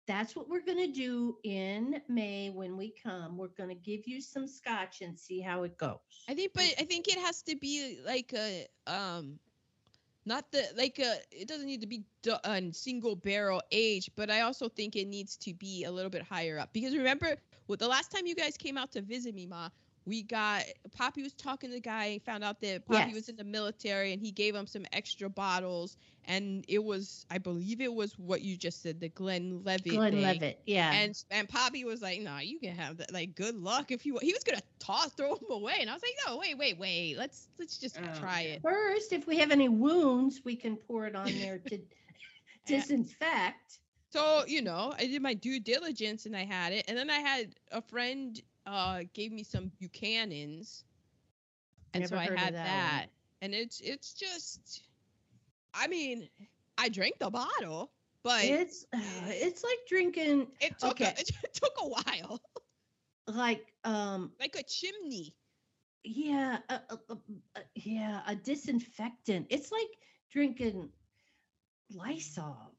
[0.07, 3.37] That's what we're gonna do in May when we come.
[3.37, 5.97] We're gonna give you some scotch and see how it goes.
[6.29, 9.39] I think, but I think it has to be like a um,
[10.25, 11.15] not the like a.
[11.31, 12.03] It doesn't need to be
[12.43, 16.23] a single barrel age, but I also think it needs to be a little bit
[16.23, 17.35] higher up because remember,
[17.67, 19.69] well, the last time you guys came out to visit me, ma,
[20.05, 23.43] we got Poppy was talking to the guy, found out that Poppy was in the
[23.43, 25.97] military, and he gave him some extra bottles,
[26.27, 29.85] and it was, I believe, it was what you just said, the Glenlivet.
[29.87, 30.21] Glenn thing.
[30.21, 30.61] Levitt.
[30.65, 31.01] Yeah.
[31.01, 33.13] And and Poppy was like, "Nah, you can have that.
[33.13, 35.93] Like, good luck if you." wa-" He was gonna toss, throw him away, and I
[35.93, 37.17] was like, "No, wait, wait, wait.
[37.17, 38.57] Let's let's just Oh, try okay.
[38.57, 41.79] it." First, if we have any wounds, we can pour it on there to
[42.65, 43.79] disinfect.
[44.11, 47.19] So you know, I did my due diligence and I had it, and then I
[47.19, 50.83] had a friend uh gave me some Buchanan's,
[51.93, 53.07] and so I had that that,
[53.41, 54.83] and it's it's just,
[55.75, 56.29] I mean,
[56.77, 57.91] I drank the bottle,
[58.23, 61.05] but It's uh, it's like drinking it took okay.
[61.05, 62.41] a, it took a while,
[63.27, 65.35] like um like a chimney.
[66.03, 69.47] yeah a, a, a- a- yeah a disinfectant.
[69.49, 69.89] It's like
[70.31, 70.89] drinking
[71.93, 72.75] Lysol.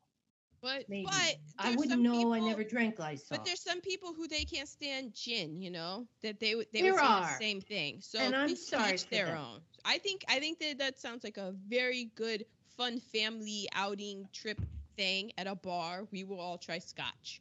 [0.63, 1.07] But Maybe.
[1.07, 2.33] but I wouldn't know.
[2.33, 3.27] I never drank Lysol.
[3.31, 6.83] But there's some people who they can't stand gin, you know, that they would they
[6.83, 7.21] There would say are.
[7.21, 8.01] the same thing.
[8.01, 9.37] So And I'm sorry their them.
[9.37, 9.61] own.
[9.85, 12.47] I think I think that that sounds like a very good
[12.77, 14.61] fun family outing trip
[14.97, 16.07] thing at a bar.
[16.11, 17.41] We will all try scotch.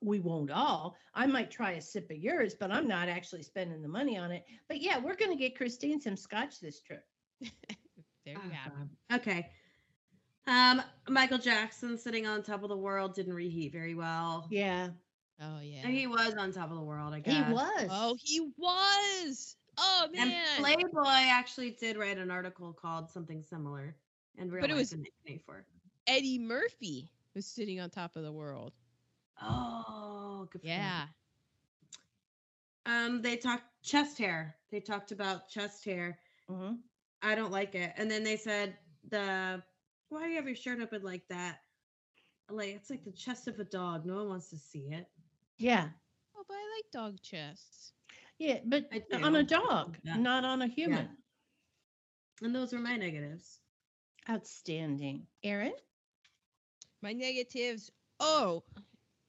[0.00, 0.96] we won't all.
[1.14, 4.30] I might try a sip of yours, but I'm not actually spending the money on
[4.30, 4.44] it.
[4.68, 7.04] But yeah, we're gonna get Christine some scotch this trip.
[8.26, 9.14] There you have it.
[9.14, 9.48] Okay.
[10.46, 14.46] Um, Michael Jackson sitting on top of the world didn't reheat very well.
[14.50, 14.88] Yeah,
[15.40, 15.82] Oh yeah.
[15.84, 17.34] And He was on top of the world, I guess.
[17.34, 17.88] he was.
[17.90, 19.56] oh, he was.
[19.78, 20.32] Oh man.
[20.32, 20.64] And.
[20.64, 23.94] Playboy actually did write an article called something similar
[24.38, 25.66] in real But it was- in 1984.
[26.06, 28.72] Eddie Murphy was sitting on top of the world.
[29.42, 30.74] Oh, good for him.
[30.80, 31.08] Yeah.
[32.86, 34.56] Um, they talked chest hair.
[34.70, 36.18] They talked about chest hair.
[36.48, 36.82] Mhm.
[37.22, 37.92] I don't like it.
[37.96, 38.78] And then they said
[39.08, 39.62] the
[40.08, 41.62] why do you have your shirt open like that?
[42.48, 44.06] Like it's like the chest of a dog.
[44.06, 45.06] No one wants to see it.
[45.58, 45.90] Yeah,
[46.34, 47.92] Oh, but I like dog chests.
[48.38, 50.16] yeah, but on a dog, Yeah.
[50.16, 51.22] not on a human.
[52.40, 53.60] And those were my negatives.
[54.30, 55.72] Outstanding, Aaron.
[57.02, 57.90] My negatives.
[58.20, 58.62] Oh,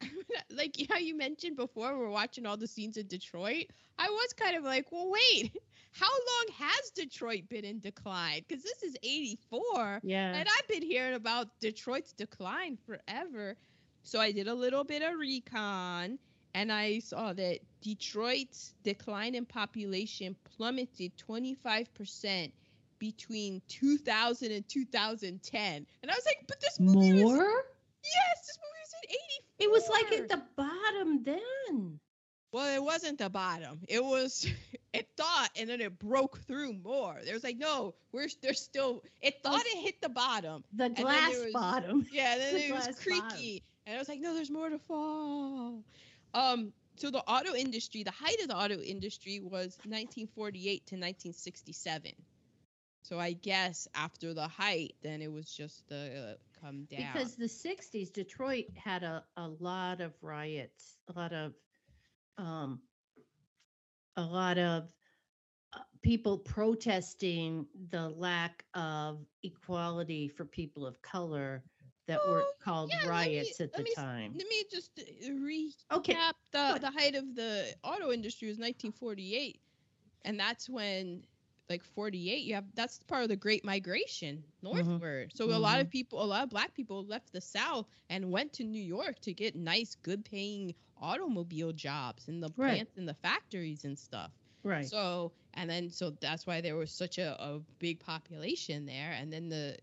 [0.49, 3.65] like how you mentioned before, we're watching all the scenes in Detroit.
[3.97, 5.51] I was kind of like, well, wait,
[5.91, 8.43] how long has Detroit been in decline?
[8.47, 10.01] Because this is 84.
[10.03, 13.55] Yeah, And I've been hearing about Detroit's decline forever.
[14.03, 16.17] So I did a little bit of recon
[16.53, 22.51] and I saw that Detroit's decline in population plummeted 25%
[22.99, 25.85] between 2000 and 2010.
[26.03, 27.63] And I was like, but this movie was more.
[28.03, 29.65] Yes, this movie was in 84.
[29.65, 31.99] It was like at the bottom then.
[32.51, 33.79] Well, it wasn't the bottom.
[33.87, 34.47] It was
[34.93, 37.17] it thought and then it broke through more.
[37.23, 40.63] There was like, no, we're there's still it thought it hit the bottom.
[40.73, 42.05] The glass was- bottom.
[42.11, 43.21] Yeah, then The it was creaky.
[43.21, 43.59] bottom.
[43.87, 45.83] And I was like, no, there's more to fall.
[46.33, 52.11] Um, so the auto industry, the height of the auto industry was 1948 to 1967.
[53.09, 57.11] So I guess after the height, then it was just the uh, come down.
[57.11, 61.53] Because the 60s, Detroit had a, a lot of riots, a lot of,
[62.37, 62.79] um,
[64.15, 64.93] a lot of
[65.73, 71.63] uh, people protesting the lack of equality for people of color
[72.07, 74.35] that were Oh, called yeah, let me- riots at the me time.
[74.37, 76.15] Let me just uh, recap Okay,
[76.51, 79.59] the, the height of the auto industry was 1948.
[80.25, 81.23] And that's when,
[81.69, 84.43] like 48, you have that's part of the Great Migration
[84.73, 84.97] Mm-hmm.
[84.97, 85.31] northward.
[85.35, 88.53] So a lot of people, a lot of black people left the South and went
[88.53, 92.83] to New York to get nice, good paying automobile jobs in the Right.
[92.83, 94.31] plants and the factories and stuff.
[94.63, 94.91] right.
[94.91, 99.31] So and then so that's why there was such a, a big population there and
[99.31, 99.77] then the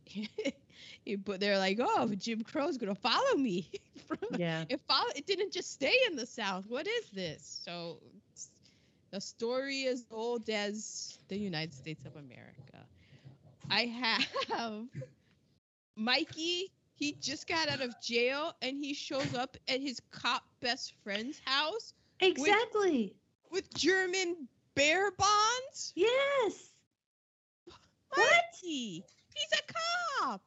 [1.24, 3.70] but they're like oh jim crow's gonna follow me
[4.28, 4.66] Yeah.
[4.68, 8.01] it follow it didn't just stay in the south what is this so
[9.17, 12.85] the story as old as the united states of america
[13.71, 14.85] i have
[15.97, 20.93] mikey he just got out of jail and he shows up at his cop best
[21.03, 23.17] friend's house Exactly.
[23.51, 26.75] with german bearer bonds Yes.
[28.11, 28.29] What?
[28.53, 29.03] Mikey,
[29.35, 29.73] he's a
[30.21, 30.43] cop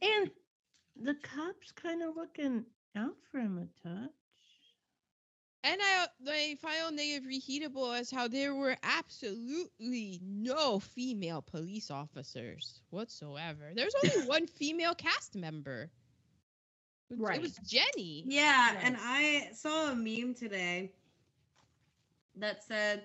[0.00, 0.30] And
[0.94, 4.08] the cops kind of looking out for him a.
[5.66, 12.80] And I they found negative reheatable as how there were absolutely no female police officers
[12.90, 13.72] whatsoever.
[13.74, 15.90] There's only one female cast member.
[17.10, 17.36] It was- Right.
[17.38, 18.24] It was Jenny.
[18.26, 20.92] Yeah, and I saw a meme today
[22.36, 23.04] that said,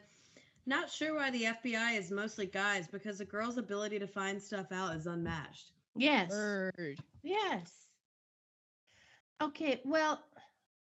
[0.66, 4.72] "Not sure why the FBI is mostly guys because a girl's ability to find stuff
[4.72, 6.30] out is unmatched." Yes.
[6.30, 6.97] Bird.
[7.24, 7.72] Yes.
[9.41, 10.24] Okay, well,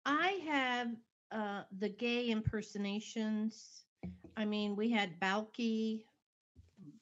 [0.05, 0.89] I have
[1.31, 3.85] uh the gay impersonations.
[4.37, 6.05] I mean, we had Balki,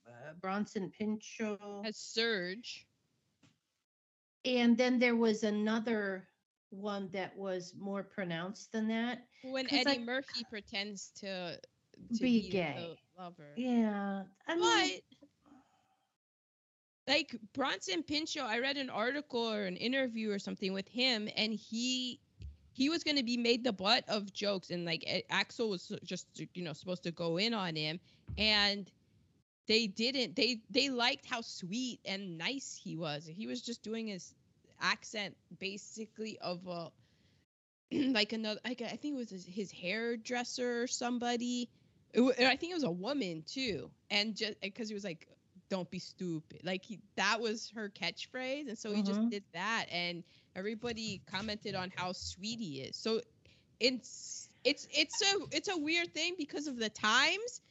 [0.08, 2.88] uh, Bronson Pinchot, Has Serge.
[4.46, 6.28] and then there was another
[6.70, 9.20] one that was more pronounced than that.
[9.44, 11.60] When Eddie I- Murphy pretends to,
[12.14, 12.98] to Be the gay.
[13.18, 13.54] lover.
[13.56, 15.00] Yeah, I But mean,
[17.08, 21.54] like Bronson Pinchot, I read an article or an interview or something with him, and
[21.54, 22.20] he
[22.80, 26.28] he was going to be made the butt of jokes, and like Axel was just
[26.54, 28.00] you know supposed to go in on him,
[28.38, 28.90] and
[29.68, 30.38] they didn't.
[30.38, 33.28] They they liked how sweet and nice he was.
[33.28, 34.34] He was just doing his
[34.80, 36.90] accent basically of a
[38.14, 41.70] like another like I think it was his, his hairdresser or somebody.
[42.14, 45.28] It, I think it was a woman too, and just because he was like,
[45.70, 49.30] "Don't be stupid," like he, that was her catchphrase, and so he just Mhm.
[49.30, 50.24] did that, and
[50.56, 52.96] everybody commented on how sweet he is.
[52.98, 53.22] So
[53.80, 57.62] it's it's it's a it's a weird thing because of the times.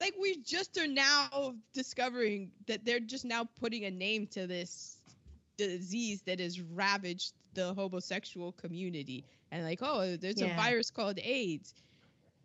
[0.00, 4.98] Like we just are now discovering that they're just now putting a name to this
[5.56, 11.72] disease that has ravaged the homosexual community and like oh there's a virus called aids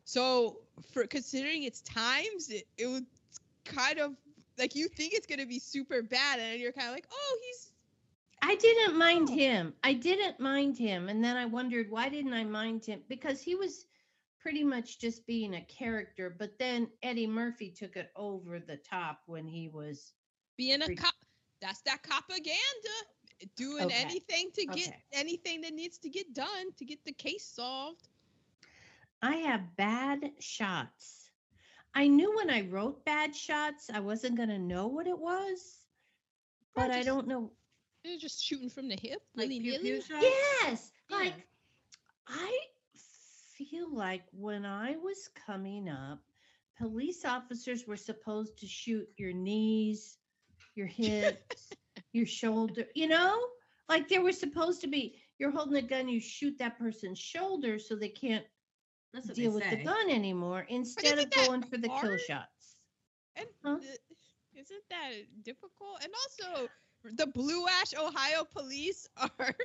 [0.05, 0.57] so
[0.93, 3.01] for considering its times it, it was
[3.65, 4.13] kind of
[4.61, 7.37] like you think it's going to be super bad and you're kind of like oh
[7.43, 7.73] he's
[8.41, 9.31] I didn't mind Oh.
[9.31, 9.73] him.
[9.83, 11.09] I didn't mind him.
[11.09, 13.01] And then I wondered why didn't I mind him?
[13.07, 13.85] Because he was
[14.39, 16.35] pretty much just being a character.
[16.37, 20.13] But then Eddie Murphy took it over the top when he was
[20.57, 21.13] being a cop
[21.61, 22.55] that's that propaganda
[23.55, 23.91] doing Okay.
[23.91, 25.03] anything to get Okay.
[25.13, 28.07] anything that needs to get done to get the case solved
[29.21, 31.20] I have bad shots.
[31.93, 35.85] I knew when I wrote bad shots, I wasn't going to know what it was.
[36.75, 37.51] Right, But I don't know.
[38.03, 40.23] they're just shooting from the hip Like pew pew shots.
[40.23, 40.91] Yes.
[41.09, 41.17] Yeah.
[41.17, 41.33] Like,
[42.27, 42.57] I
[43.57, 46.19] feel like when I was coming up,
[46.77, 50.17] police officers were supposed to shoot your knees,
[50.75, 51.69] your hips,
[52.13, 53.37] your shoulder, you know?
[53.89, 57.79] Like there was supposed to be, you're holding a gun, you shoot that person's shoulder
[57.79, 58.60] so they can't That's what
[59.13, 59.75] deal they with say.
[59.75, 62.77] the gun anymore instead of isn't going for the kill shots.
[63.35, 63.77] And Huh?
[64.55, 65.11] isn't that
[65.43, 66.03] difficult?
[66.03, 66.69] And also,
[67.15, 69.29] the Blue Ash, Ohio police are.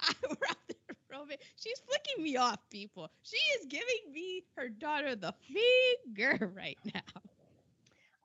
[0.00, 1.38] I- we're out there roaming.
[1.56, 3.10] She's flicking me off, people.
[3.22, 7.00] She is giving me her daughter the finger right now.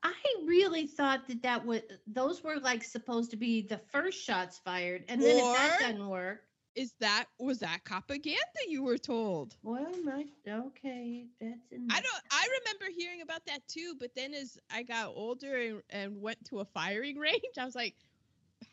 [0.04, 0.14] I
[0.46, 5.04] really thought that that was those were like supposed to be the first shots fired,
[5.10, 6.44] and then if that doesn't work,
[6.78, 9.56] Is that was that propaganda you were told?
[9.64, 11.88] well, my okay, that's in.
[11.90, 12.24] I don't.
[12.32, 16.46] I remember hearing about that too, but then as I got older and, and went
[16.46, 17.96] to a firing range, I was like,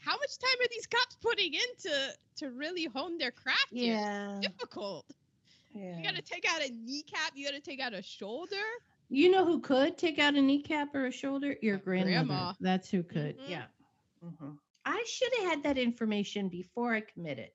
[0.00, 3.68] how much time are these cops putting in to to really hone their craft?
[3.72, 5.06] Yeah, difficult.
[5.74, 5.96] yeah.
[5.96, 7.32] You got to take out a kneecap.
[7.34, 8.66] You got to take out a shoulder.
[9.08, 11.56] You know who could take out a kneecap or a shoulder?
[11.62, 12.26] Your grandmother.
[12.26, 12.52] grandma.
[12.60, 13.38] That's who could.
[13.38, 13.48] Mhm.
[13.48, 13.64] Yeah.
[14.22, 14.58] Mhm.
[14.84, 17.48] I should have had that information before I committed.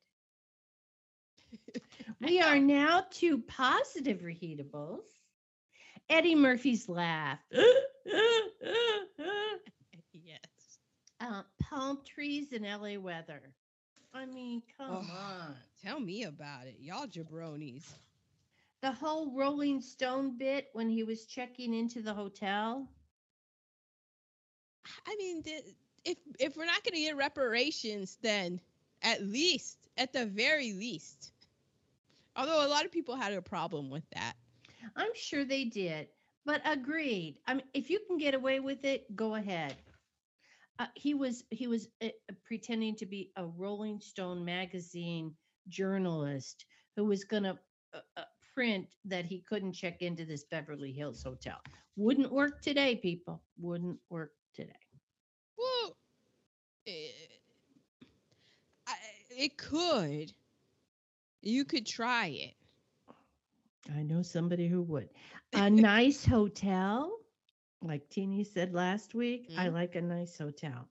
[2.21, 5.05] We are now to positive reheatables.
[6.09, 7.39] Eddie Murphy's laugh.
[10.13, 10.79] yes.
[11.19, 13.53] uh, palm trees and LA weather.
[14.13, 15.13] I mean, come Oh.
[15.13, 15.55] on.
[15.81, 17.99] Tell me about it, y'all jabronis.
[18.81, 22.87] The whole Rolling Stone bit when he was checking into the hotel.
[25.05, 25.43] I mean,
[26.05, 28.59] if if we're not going to get reparations, then
[29.01, 31.31] at least, at the very least,
[32.39, 34.33] although a lot of people had a problem with that.
[34.95, 36.07] I'm sure they did.
[36.45, 37.37] but agreed.
[37.47, 39.75] I mean, if you can get away with it, go ahead.
[40.79, 42.07] Uh, he was he was uh,
[42.45, 45.35] pretending to be a Rolling Stone magazine
[45.67, 46.65] journalist
[46.95, 47.59] who was going to
[47.93, 48.23] uh, uh,
[48.55, 51.57] print that he couldn't check into this Beverly Hills hotel.
[51.97, 53.43] Wouldn't work today, people.
[53.59, 54.71] Wouldn't work today.
[55.57, 55.97] Well,
[56.85, 57.13] it,
[58.87, 58.93] I,
[59.29, 60.31] it could.
[61.41, 62.55] You could try it.
[63.95, 65.09] I know somebody who would.
[65.53, 67.17] A nice hotel,
[67.81, 69.49] like Teeny said last week.
[69.57, 69.73] I Mhm.
[69.73, 70.87] like a nice hotel.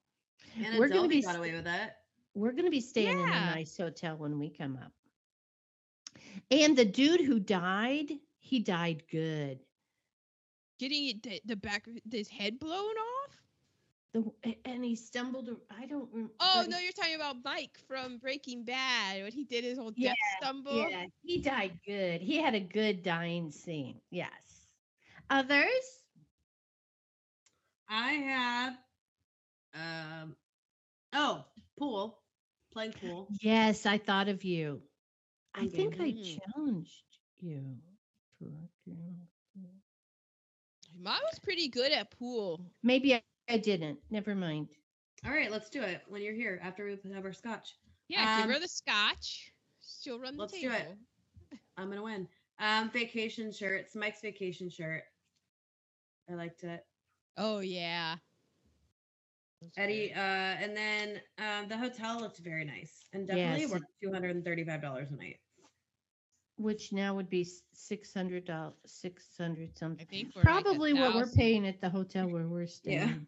[0.64, 2.03] And We're gonna be got away with that.
[2.34, 4.92] We're going to be staying in a nice hotel when we come up.
[6.51, 9.61] And the dude who died, he died good.
[10.78, 13.38] Getting it, the, the back of his head blown off.
[14.14, 14.24] The,
[14.64, 15.50] and he stumbled.
[15.70, 16.09] I don't.
[16.12, 19.76] rem- Oh but no, you're talking about Mike from Breaking Bad when he did his
[19.78, 20.88] whole death stumble.
[20.88, 22.22] Yeah, he died good.
[22.22, 24.00] He had a good dying scene.
[24.11, 24.30] Yes.
[25.28, 26.02] Others?
[27.88, 28.78] I have
[29.74, 30.36] um
[31.12, 31.44] oh,
[31.78, 32.18] pool.
[32.72, 33.28] Playing pool.
[33.40, 34.82] Yes, I thought of you.
[35.54, 35.68] I Okay.
[35.68, 36.40] think I Mhm.
[36.54, 37.04] challenged
[37.40, 37.78] you.
[38.40, 38.68] to-
[41.00, 42.61] Mom was pretty good at pool.
[42.82, 43.99] Maybe I, I didn't.
[44.11, 44.68] Never mind.
[45.24, 47.76] All right, let's do it when you're here after we have our scotch.
[48.09, 49.53] Yeah, give Um, her the scotch.
[49.82, 50.96] She'll run the let's do it.
[51.76, 52.28] I'm gonna win.
[52.61, 53.94] Um, vacation shirts.
[53.94, 55.03] Mike's vacation shirt.
[56.30, 56.84] I liked it.
[57.36, 58.16] Oh yeah.
[59.76, 64.12] Eddie, uh, and then um, the hotel looks very nice and definitely it- worth two
[64.12, 65.38] hundred and thirty-five dollars a night.
[66.57, 70.07] Which now would be six hundred dollars, six hundred I something.
[70.09, 73.26] I think for like a Probably what we're paying at the hotel where we're staying.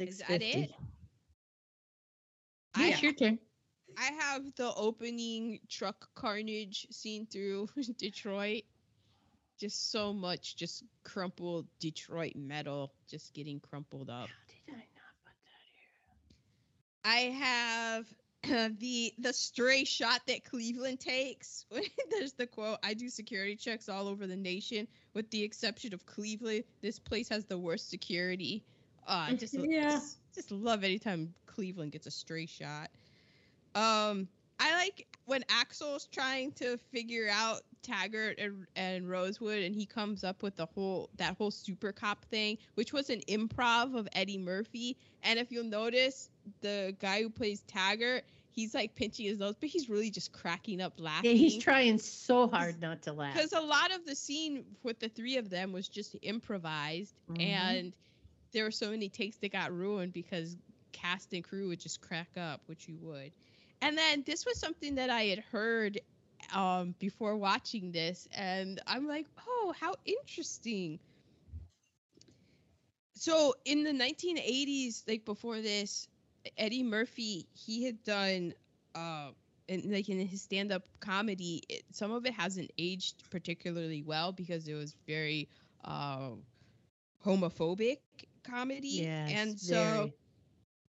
[0.00, 0.06] Yeah.
[0.06, 0.70] Six that it?
[2.76, 3.38] Yeah, I it's your turn.
[3.98, 8.62] I have the opening truck carnage scene through Detroit.
[9.58, 14.16] Just so much, just crumpled Detroit metal, just getting crumpled up.
[14.16, 14.30] How up.
[14.66, 17.04] did I not put that here?
[17.04, 18.06] I have
[18.78, 21.66] the the stray shot that Cleveland takes.
[22.10, 26.06] There's the quote: "I do security checks all over the nation, with the exception of
[26.06, 26.64] Cleveland.
[26.80, 28.64] This place has the worst security."
[29.06, 29.90] Uh, I just Yeah.
[29.92, 32.90] just, just love anytime Cleveland gets a stray shot.
[33.74, 34.28] Um,
[34.58, 40.22] I like when Axel's trying to figure out Taggart and, and Rosewood, and he comes
[40.22, 44.36] up with the whole that whole super cop thing, which was an improv of Eddie
[44.38, 44.96] Murphy.
[45.22, 46.28] And if you'll notice,
[46.60, 50.82] the guy who plays Taggart, he's like pinching his nose, but he's really just cracking
[50.82, 51.30] up laughing.
[51.30, 53.32] Yeah, he's trying so hard not to laugh.
[53.32, 57.40] because a lot of the scene with the three of them was just improvised, Mhm.
[57.40, 57.92] and
[58.52, 60.56] there were so many takes that got ruined because
[60.92, 63.32] cast and crew would just crack up, which you would.
[63.82, 66.00] And then this was something that I had heard
[66.54, 70.98] um, before watching this, and I'm like, oh, how interesting.
[73.14, 76.08] So in the 1980s, like before this,
[76.56, 78.54] Eddie Murphy, he had done,
[78.94, 79.30] uh,
[79.68, 84.66] and like in his stand-up comedy, it, some of it hasn't aged particularly well because
[84.68, 85.48] it was very
[85.84, 86.30] uh,
[87.24, 87.98] homophobic
[88.42, 90.14] comedy, Yes, and so very.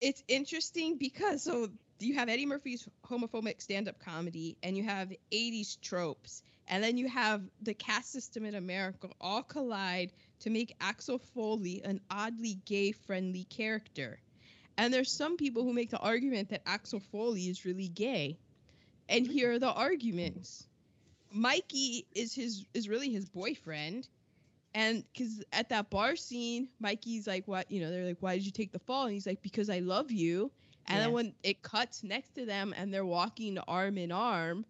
[0.00, 5.78] it's interesting because so you have Eddie Murphy's homophobic stand-up comedy and you have 80s
[5.80, 11.18] tropes and then you have the caste system in America all collide to make Axel
[11.34, 14.18] Foley an oddly gay-friendly character.
[14.78, 18.38] And there's some people who make the argument that Axel Foley is really gay.
[19.08, 20.66] And here are the arguments.
[21.32, 24.08] Mikey is his is really his boyfriend.
[24.74, 27.70] And because at that bar scene, Mikey's like, "What?
[27.70, 29.80] You know?" They're like, "Why did you take the fall?" And he's like, "Because I
[29.80, 30.52] love you."
[30.86, 31.02] And Yeah.
[31.02, 34.66] then when it cuts next to them, and they're walking arm in arm,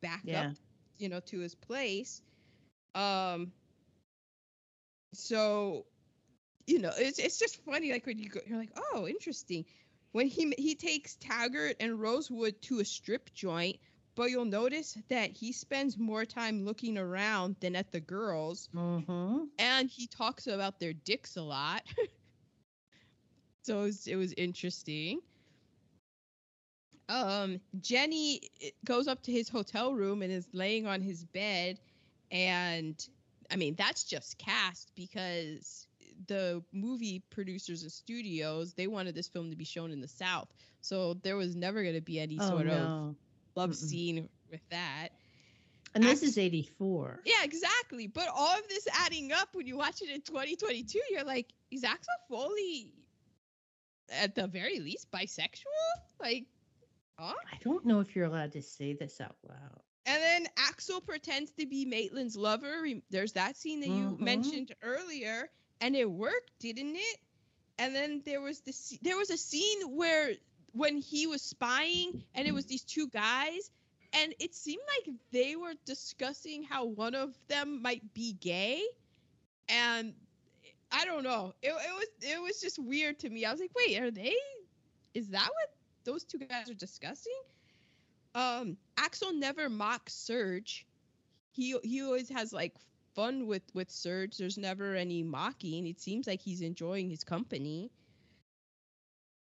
[0.00, 0.34] back Yeah.
[0.34, 0.54] up,
[0.98, 2.22] you know, to his place.
[2.94, 3.52] Um.
[5.14, 5.86] So,
[6.66, 7.92] you know, it's it's just funny.
[7.92, 9.66] Like when you go, you're like, "Oh, interesting."
[10.12, 13.78] When he he takes Taggart and Rosewood to a strip joint,
[14.14, 19.44] but you'll notice that he spends more time looking around than at the girls Mm-hmm.
[19.58, 21.82] and he talks about their dicks a lot.
[23.62, 25.20] so it was, it was interesting.
[27.08, 31.80] Um, Jenny eh, goes up to his hotel room and is laying on his bed,
[32.30, 32.96] and
[33.50, 35.86] I mean that's just cast because
[36.26, 40.48] the movie producers and studios they wanted this film to be shown in the South,
[40.80, 43.16] so there was never going to be any Oh sort of no.
[43.56, 43.74] Love Mm-mm.
[43.74, 45.08] scene with that.
[45.94, 47.20] And this is eighty four.
[47.24, 48.08] Yeah, exactly.
[48.08, 51.84] But all of this adding up when you watch it in 2022, you're like, is
[51.84, 52.92] Axel Foley
[54.10, 55.60] at the very least bisexual?
[56.20, 56.46] Like,
[57.16, 57.34] huh?
[57.52, 59.80] I don't know if you're allowed to say this out loud.
[60.06, 62.84] And then Axel pretends to be Maitland's lover.
[63.10, 64.20] There's that scene that you Mhm.
[64.20, 65.48] mentioned earlier,
[65.80, 67.20] and it worked, didn't it?
[67.78, 70.32] And then there was this there was a scene where
[70.74, 73.70] when he was spying and it was these two guys
[74.12, 78.82] and it seemed like they were discussing how one of them might be gay
[79.68, 80.14] and
[80.92, 81.54] I don't know.
[81.62, 83.44] It, it was it was just weird to me.
[83.44, 84.36] I was like, "Wait, are they
[85.14, 87.32] is that what those two guys are discussing?"
[88.34, 90.86] um Axel never mocks Serge.
[91.52, 92.74] He he always has like
[93.14, 94.36] fun with with Serge.
[94.36, 95.86] There's never any mocking.
[95.86, 97.90] It seems like he's enjoying his company.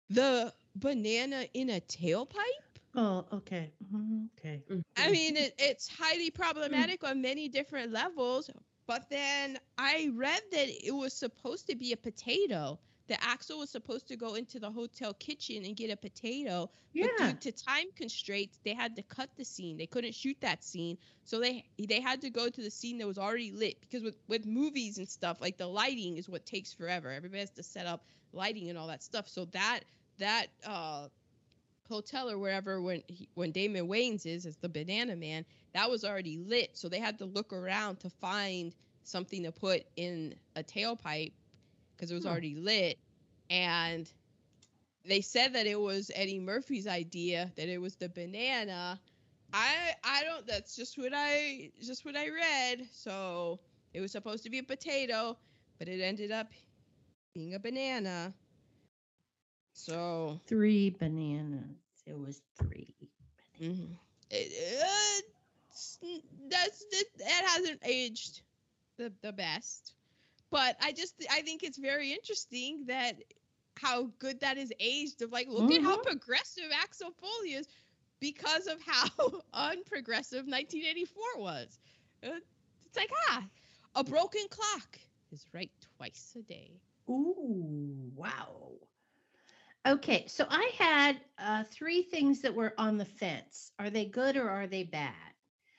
[0.09, 2.80] The banana in a tailpipe.
[2.95, 3.72] Oh, okay.
[3.84, 4.63] Mhm, Okay.
[4.97, 8.49] I mean, it, it's highly problematic on many different levels.
[8.88, 12.80] But then I read that it was supposed to be a potato.
[13.07, 17.05] That Axel was supposed to go into the hotel kitchen and get a potato, Yeah.
[17.07, 19.78] but due to time constraints, they had to cut the scene.
[19.78, 23.07] They couldn't shoot that scene, so they they had to go to the scene that
[23.07, 23.82] was already lit.
[23.82, 27.11] Because with with movies and stuff, like the lighting is what takes forever.
[27.11, 29.28] Everybody has to set up lighting and all that stuff.
[29.28, 29.82] So that
[30.22, 31.09] that uh
[31.88, 36.05] hotel or wherever when he, when Damon Wayans is as the Banana Man, that was
[36.05, 36.78] already lit.
[36.78, 41.34] So they had to look around to find something to put in a tailpipe
[41.95, 42.28] because it was Hmm.
[42.28, 42.99] already lit.
[43.49, 44.11] And
[45.05, 49.01] they said that it was Eddie Murphy's idea, that it was the banana.
[49.53, 52.88] I I don't that's just what I just what I read.
[52.91, 53.59] So
[53.93, 55.38] it was supposed to be a potato,
[55.80, 56.51] but it ended up
[57.34, 58.34] being a banana.
[59.74, 61.78] So Three bananas.
[62.05, 62.95] It was three.
[63.61, 63.97] Mhm.
[64.30, 65.22] It, uh,
[66.49, 68.41] that's that, that hasn't aged
[68.97, 69.93] the the best,
[70.51, 73.15] but I just I think it's very interesting that
[73.78, 75.22] how good that is aged.
[75.22, 76.03] Of like, look at how Mhm.
[76.03, 77.67] progressive Axel Foley is
[78.19, 79.09] because of how
[79.53, 81.80] unprogressive 1984 was.
[82.24, 82.39] Uh,
[82.86, 83.47] It's like ah,
[83.95, 84.99] a broken clock
[85.32, 86.82] is right twice a day.
[87.09, 88.72] Ooh, wow.
[89.88, 93.71] Okay, so I had uh, three things that were on the fence.
[93.79, 95.13] Are they good or are they bad?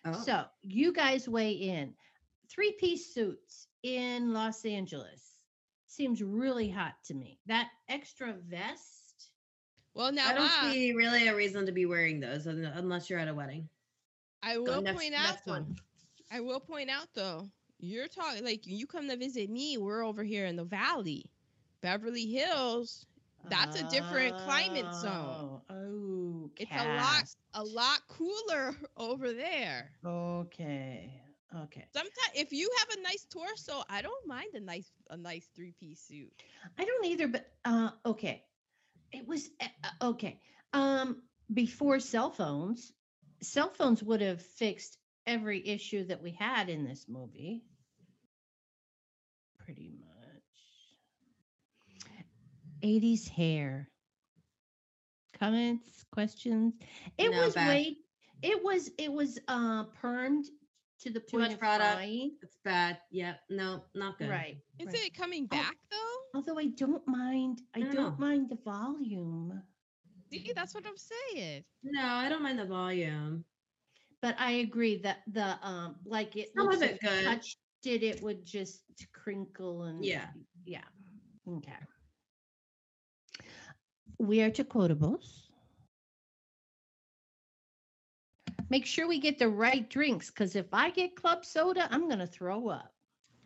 [0.05, 0.13] Oh.
[0.13, 1.95] So you guys weigh in.
[2.51, 5.33] Three piece suits in Los Angeles
[5.87, 7.39] seems really hot to me.
[7.47, 9.31] That extra vest.
[9.95, 13.19] Well, now I don't ah, see really a reason to be wearing those unless you're
[13.19, 13.69] at a wedding.
[14.43, 15.77] I will next- point out next one.
[16.31, 17.47] I will point out though,
[17.79, 21.27] you're talking like you come to visit me, we're over here in the valley.
[21.83, 23.07] Beverly Hills,
[23.49, 25.61] that's a different climate zone.
[25.71, 27.25] Oh, It's a lot
[27.55, 29.91] a lot cooler over there.
[30.05, 31.23] Okay.
[31.55, 31.85] Okay.
[31.93, 36.01] Sometimes if you have a nice torso, I don't mind a nice a nice three-piece
[36.01, 36.33] suit.
[36.79, 38.45] I don't either, but uh okay.
[39.13, 40.41] It was uh, uh, okay.
[40.73, 41.23] Um
[41.53, 42.93] before cell phones,
[43.43, 47.63] cell phones would have fixed every issue that we had in this movie.
[49.59, 50.02] Pretty much.
[52.83, 53.89] 80s hair.
[55.39, 56.75] Comments, questions?
[57.19, 57.69] It No, was bad.
[57.69, 57.97] way
[58.43, 60.45] it was it was uh permed
[61.01, 61.93] to the Too point much of product.
[61.95, 62.37] flying.
[62.43, 62.99] It's bad.
[63.11, 63.35] Yeah.
[63.51, 64.29] No, not good.
[64.31, 64.59] Right.
[64.79, 64.97] Is right.
[65.07, 65.57] it coming Oh.
[65.57, 66.39] back though?
[66.39, 67.93] Although I don't mind, I No.
[67.93, 69.63] don't mind the volume.
[70.31, 71.65] See, that's what I'm saying.
[71.83, 73.45] No, I don't mind the volume.
[74.21, 77.25] But I agree that the um like it Some looks of it good.
[77.25, 80.29] touched it, it would just crinkle and Yeah.
[80.65, 80.85] yeah.
[81.49, 81.73] Okay.
[84.23, 85.49] We are to quotables.
[88.71, 92.29] Make sure we get the right drinks because if I get club soda, I'm gonna
[92.29, 92.95] throw up.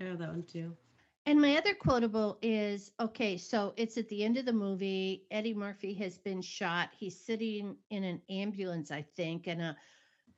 [0.00, 0.76] Have that one too.
[1.24, 5.24] And my other quotable is okay, so it's at the end of the movie.
[5.30, 6.90] Eddie Murphy has been shot.
[6.94, 9.76] He's sitting in an ambulance, I think, and a,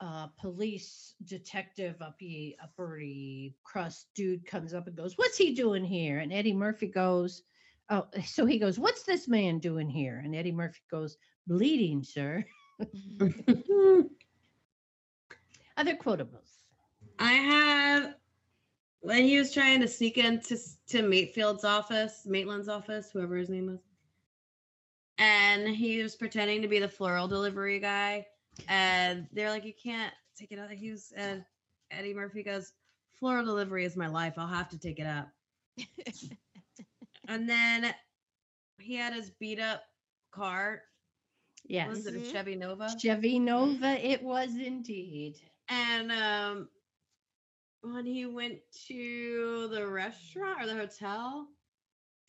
[0.01, 6.21] uh police detective, uppy, uppery crust dude comes up and goes, What's he doing here?
[6.21, 7.43] And Eddie Murphy goes,
[7.91, 10.21] Oh, so he goes, What's this man doing here?
[10.25, 11.17] And Eddie Murphy goes,
[11.47, 12.45] Bleeding, sir.
[15.77, 16.65] Other quotables.
[17.19, 18.15] I have
[19.01, 23.49] when he was trying to sneak into s- to Matefield's office, Maitland's office, whoever his
[23.51, 23.81] name was,
[25.19, 28.27] and he was pretending to be the floral delivery guy,
[28.69, 31.45] and they're like, "You can't take it out." He was, and
[31.91, 32.73] Eddie Murphy goes,
[33.13, 34.35] "Floral delivery is my life.
[34.39, 35.29] I'll have to take it up."
[37.29, 37.95] and then
[38.81, 39.83] he had his beat up
[40.33, 40.83] car.
[41.65, 41.89] Yes.
[41.89, 42.33] Was it a Mhm.
[42.33, 42.89] Chevy Nova?
[42.99, 45.37] Chevy Nova, it was indeed.
[45.69, 46.69] And um
[47.83, 48.59] when he went
[48.89, 51.49] to the restaurant or the hotel,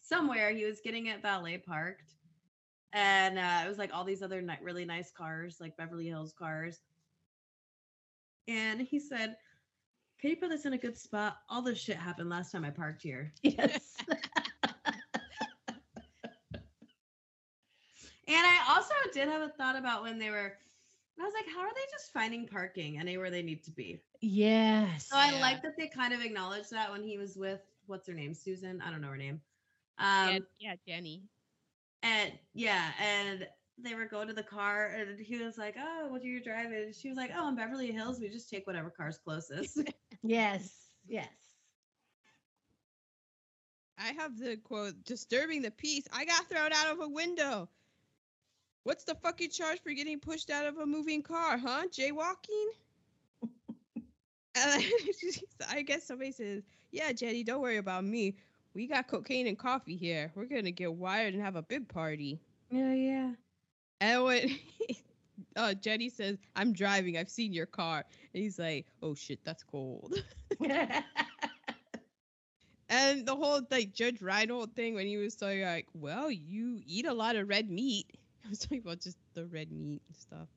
[0.02, 2.14] somewhere he was getting it valet parked.
[2.94, 6.34] And uh, it was like all these other ni- really nice cars, like Beverly Hills
[6.34, 6.82] cars.
[8.48, 9.38] and he said,
[10.20, 11.38] "Can you put this in a good spot?
[11.50, 13.98] All this shit happened last time I parked here." Yes.
[18.30, 20.58] And I also did have a thought about when they were.
[21.20, 24.02] I was like, how are they just finding parking anywhere they need to be?
[24.22, 25.10] yes.
[25.10, 25.40] So I Yeah.
[25.42, 28.82] like that they kind of acknowledged that when he was with what's her name, Susan.
[28.82, 29.42] I don't know her name.
[29.98, 31.30] Um, yeah, yeah, Jenny.
[32.04, 36.22] and yeah, and they were going to the car, and he was like, "Oh, what
[36.22, 38.90] are you driving?" And she was like, "Oh, in Beverly Hills, we just take whatever
[38.90, 39.82] car's closest."
[40.24, 40.90] Yes.
[41.08, 41.56] Yes.
[43.98, 46.08] I have the quote disturbing the peace.
[46.12, 47.70] I got thrown out of a window.
[48.90, 51.84] What's the fucking charge for getting pushed out of a moving car, huh?
[51.96, 52.70] Jaywalking?
[54.56, 58.36] I guess somebody says, Yeah, Jenny, don't worry about me.
[58.74, 60.32] We got cocaine and coffee here.
[60.34, 62.42] We're gonna get wired and have a big party.
[62.72, 63.32] yeah, yeah.
[64.02, 64.58] And when
[65.56, 68.04] uh, Jenny says, I'm driving, I've seen your car.
[68.34, 70.16] And he's like, Oh shit, that's cold.
[72.90, 77.06] And the whole like Judge Reinhold thing when he was saying like, well, you eat
[77.06, 78.08] a lot of red meat.
[78.46, 80.50] I was talking about just the red meat and stuff.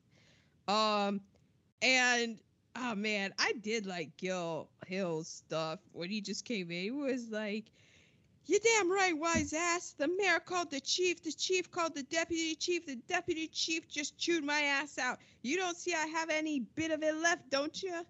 [0.67, 1.21] Um,
[1.81, 2.39] and
[2.75, 6.83] oh man, I did like Gil Hill's stuff when he just came in.
[6.83, 7.65] He was like,
[8.45, 9.93] "You damn right, wise ass.
[9.97, 11.21] The mayor called the chief.
[11.23, 12.85] The chief called the deputy chief.
[12.85, 15.19] The deputy chief just chewed my ass out.
[15.41, 18.03] You don't see I have any bit of it left, don't you?"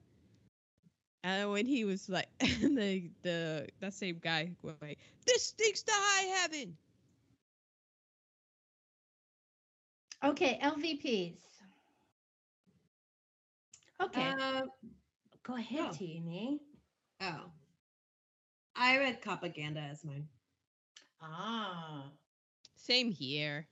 [1.23, 5.91] And when he was like, the the that same guy was like, "This stinks to
[5.93, 6.77] high heaven."
[10.23, 11.37] Okay, LVPs.
[14.01, 14.61] Okay, Uh,
[15.43, 15.91] go ahead, oh.
[15.91, 16.59] Teeny.
[17.21, 17.51] oh,
[18.75, 20.27] I read propaganda as mine.
[21.21, 22.11] Ah.
[22.75, 23.67] Same here.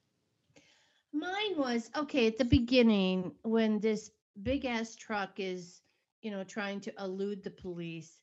[1.14, 4.12] Mine was okay at the beginning when this
[4.44, 5.82] big ass truck is,
[6.22, 8.20] you know, trying to elude the police.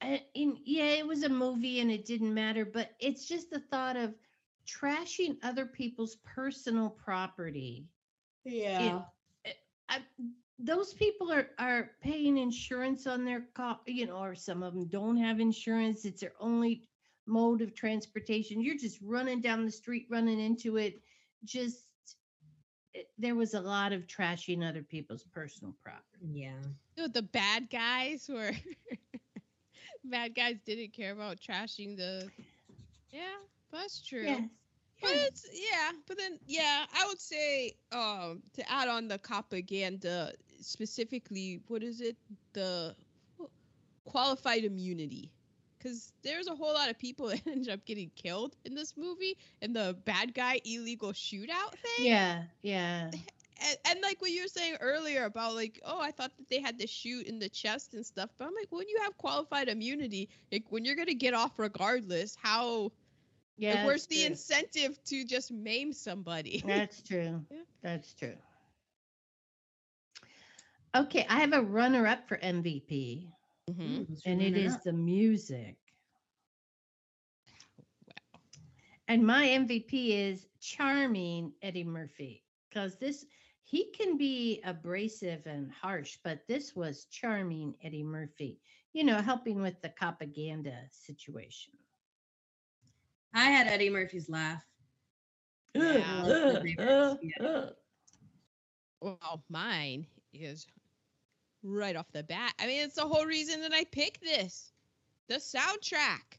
[0.00, 3.60] And, and yeah, it was a movie and it didn't matter, but it's just the
[3.60, 4.14] thought of
[4.66, 7.86] trashing other people's personal property.
[8.44, 9.02] Yeah.
[9.44, 9.52] Eh,
[9.88, 9.98] I,
[10.58, 14.86] those people are are paying insurance on their car, you know, or some of them
[14.86, 16.04] don't have insurance.
[16.04, 16.88] It's their only
[17.26, 18.60] mode of transportation.
[18.60, 21.00] You're just running down the street, running into it.
[21.44, 21.86] Just
[22.92, 26.26] it, there was a lot of trashing other people's personal property.
[26.32, 26.62] yeah.
[26.96, 28.52] No, the bad guys were
[30.04, 32.30] bad guys didn't care about trashing the.
[33.10, 33.36] Yeah,
[33.74, 34.24] that's true.
[34.24, 34.42] Yes.
[35.00, 40.32] But it's yeah, but then yeah, I would say um to add on the propaganda
[40.60, 42.16] specifically, what is it?
[42.52, 42.96] The
[44.04, 45.30] qualified immunity.
[45.80, 49.36] Cuz there's a whole lot of people that ended up getting killed in this movie
[49.60, 52.06] in the bad guy illegal shootout thing.
[52.06, 53.10] Yeah, yeah.
[53.60, 56.60] And, and like what you were saying earlier about like, oh, I thought that they
[56.60, 58.30] had to shoot in the chest and stuff.
[58.36, 62.36] But I'm like, when you have qualified immunity, like when you're gonna get off regardless,
[62.40, 62.92] how
[63.56, 63.84] Yeah.
[63.84, 64.26] like, where's the true.
[64.26, 66.62] incentive to just maim somebody?
[66.66, 67.44] That's true.
[67.50, 67.62] Yeah.
[67.82, 68.36] That's true.
[70.94, 73.32] Okay, I have a runner up for MVP,
[73.70, 74.06] Mhm.
[74.24, 75.76] and it is the music.
[78.06, 78.40] Wow.
[79.08, 83.26] And my MVP is charming Eddie Murphy because this
[83.62, 88.60] he can be abrasive and harsh, but this was charming Eddie Murphy.
[88.92, 91.74] You know, helping with the propaganda situation.
[93.34, 94.64] I had Eddie Murphy's laugh.
[95.74, 96.22] Yeah.
[96.24, 96.88] That was my favorite.
[96.88, 97.70] Uh, uh, uh.
[99.00, 100.66] Well, mine is
[101.62, 102.54] right off the bat.
[102.60, 104.72] I mean, it's the whole reason that I picked this.
[105.28, 106.38] The soundtrack.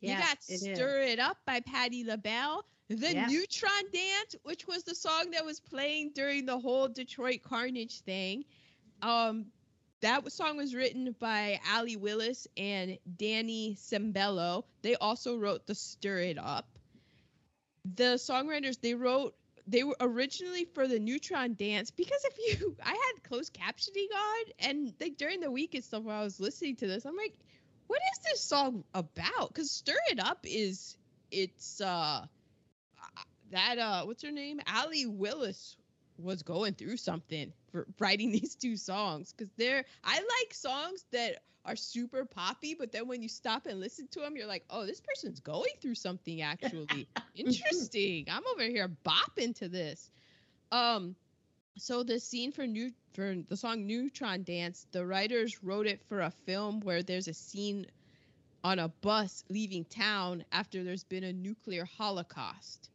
[0.00, 0.60] Yeah, you got it is.
[0.62, 2.64] Stir It Up by Patti LaBelle.
[2.88, 3.26] The Yeah.
[3.26, 8.44] Neutron Dance, which was the song that was playing during the whole Detroit Carnage thing.
[9.02, 9.46] Um,
[10.04, 14.64] that song was written by Allee Willis and Danny Sembello.
[14.82, 16.68] They also wrote the Stir It Up.
[17.94, 19.34] The songwriters they wrote
[19.66, 24.44] they were originally for the Neutron Dance because if you I had closed captioning on
[24.58, 27.34] and like during the week and stuff while I was listening to this, I'm like,
[27.86, 29.48] what is this song about?
[29.48, 30.98] Because Stir It Up is
[31.30, 32.26] it's uh
[33.52, 34.60] that uh what's her name?
[34.66, 35.76] Allee Willis
[36.18, 41.42] was going through something for writing these two songs because they're I like songs that
[41.66, 44.84] are super poppy, but then when you stop and listen to them, you're like, oh,
[44.84, 48.26] this person's going through something actually interesting.
[48.30, 50.10] I'm over here bopping to this.
[50.72, 51.16] Um,
[51.76, 56.20] so the scene for new for the song Neutron Dance, the writers wrote it for
[56.20, 57.86] a film where there's a scene
[58.62, 62.90] on a bus leaving town after there's been a nuclear holocaust.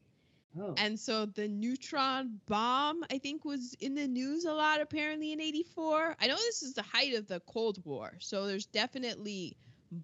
[0.57, 0.73] Oh.
[0.77, 5.41] And so the neutron bomb, I think, was in the news a lot apparently in
[5.41, 6.15] 84.
[6.19, 9.57] I know this is the height of the Cold War, so there's definitely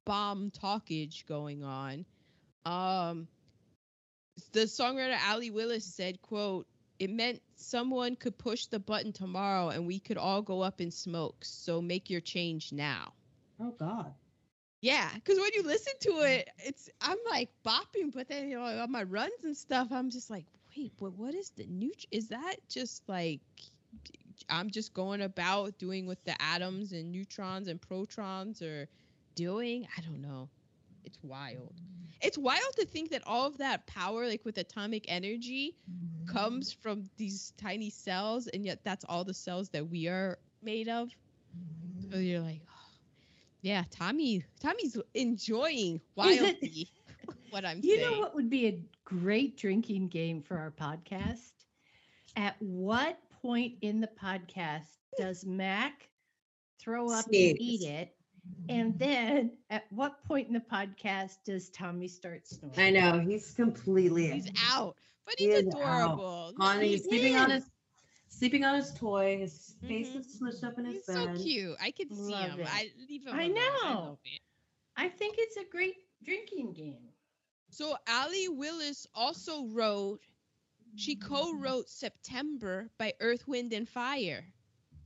[0.06, 2.06] bomb talkage going on.
[2.66, 3.28] Um,
[4.52, 6.68] the songwriter Allee Willis said, quote,
[7.00, 10.92] it meant someone could push the button tomorrow and we could all go up in
[10.92, 11.44] smoke.
[11.44, 13.14] So make your change now.
[13.60, 14.14] oh God.
[14.86, 18.64] Yeah, because when you listen to it, it's I'm like bopping, but then you know
[18.66, 20.46] on my runs and stuff, I'm just like,
[20.78, 21.92] wait, but what is the new?
[22.12, 23.42] Is that just like
[24.50, 28.88] I'm just going about doing with the atoms and neutrons and protons are
[29.36, 29.88] doing?
[29.98, 30.52] I don't know.
[31.04, 31.82] It's wild.
[32.22, 35.78] It's wild to think that all of that power, like with atomic energy,
[36.28, 40.90] comes from these tiny cells, and yet that's all the cells that we are made
[40.90, 41.10] of.
[42.12, 42.62] So you're like,
[43.66, 44.46] yeah, Tommy.
[44.60, 46.88] Tommy's enjoying wildly
[47.50, 47.84] what I'm saying.
[47.84, 48.12] You saying.
[48.12, 51.52] know what would be a great drinking game for our podcast?
[52.36, 56.10] At what point in the podcast does Mac
[56.80, 58.16] throw up and eat it?
[58.70, 62.80] And then at what point in the podcast does Tommy start snoring?
[62.80, 64.96] I know he's completely He's out,
[65.26, 65.82] but he's is out.
[65.82, 66.54] adorable.
[66.56, 66.82] Look, on.
[66.82, 67.66] He's he's, sleeping on his
[68.38, 69.38] sleeping on his toy.
[69.38, 70.20] His face Mhm.
[70.20, 71.78] is smushed up in his he's so cute.
[71.80, 72.60] I could see Love him.
[72.62, 72.68] it.
[72.70, 73.34] I leave him.
[73.36, 74.20] I know.
[74.98, 77.10] I think it's a great drinking game.
[77.70, 80.22] So Allee Willis also wrote.
[80.98, 84.46] She co-wrote September by Earth, Wind, and Fire.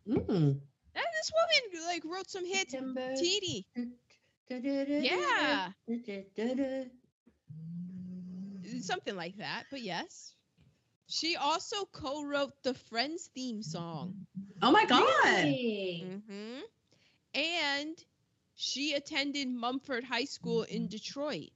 [0.08, 0.62] Mm.
[0.94, 2.72] That this woman like wrote some hits.
[2.72, 3.16] September.
[5.02, 5.72] Yeah.
[8.82, 9.64] something like that.
[9.72, 10.36] But yes,
[11.10, 14.16] she also co-wrote the Friends theme song.
[14.62, 15.02] Oh my God.
[15.44, 16.22] Really?
[16.28, 16.60] hmm
[17.34, 17.98] And
[18.56, 21.50] she attended Mumford High School in Detroit.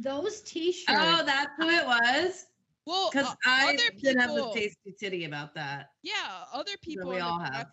[0.00, 0.98] Those t-shirts.
[1.00, 2.46] Oh, that's who it was.
[2.86, 5.90] Well, Because uh, I other didn't have a people- tasty titty about that.
[6.02, 7.66] yeah, other people we in the all have.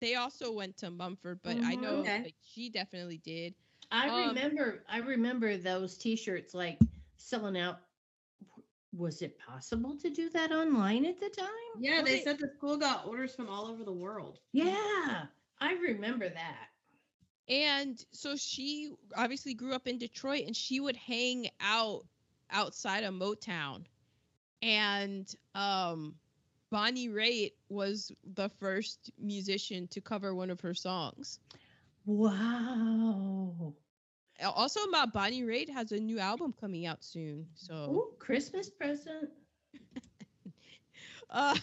[0.00, 1.80] they also went to Mumford, but I Mhm.
[1.82, 2.22] know Okay.
[2.24, 3.54] like, she definitely did.
[3.90, 6.78] I Um, remember I remember those t-shirts like
[7.16, 7.80] selling out.
[8.92, 11.48] Was it possible to do that online at the time?
[11.78, 14.40] Yeah, Well, they they- said the school got orders from all over the world.
[14.52, 15.26] Yeah,
[15.60, 16.68] I remember that.
[17.48, 22.06] And so she obviously grew up in Detroit and she would hang out
[22.50, 23.84] outside of Motown.
[24.62, 26.14] And um
[26.70, 31.38] Bonnie Raitt was the first musician to cover one of her songs.
[32.04, 33.74] Wow.
[34.44, 37.46] Also, my Bonnie Raitt has a new album coming out soon.
[37.54, 39.30] So, Ooh, Christmas present.
[41.30, 41.56] uh,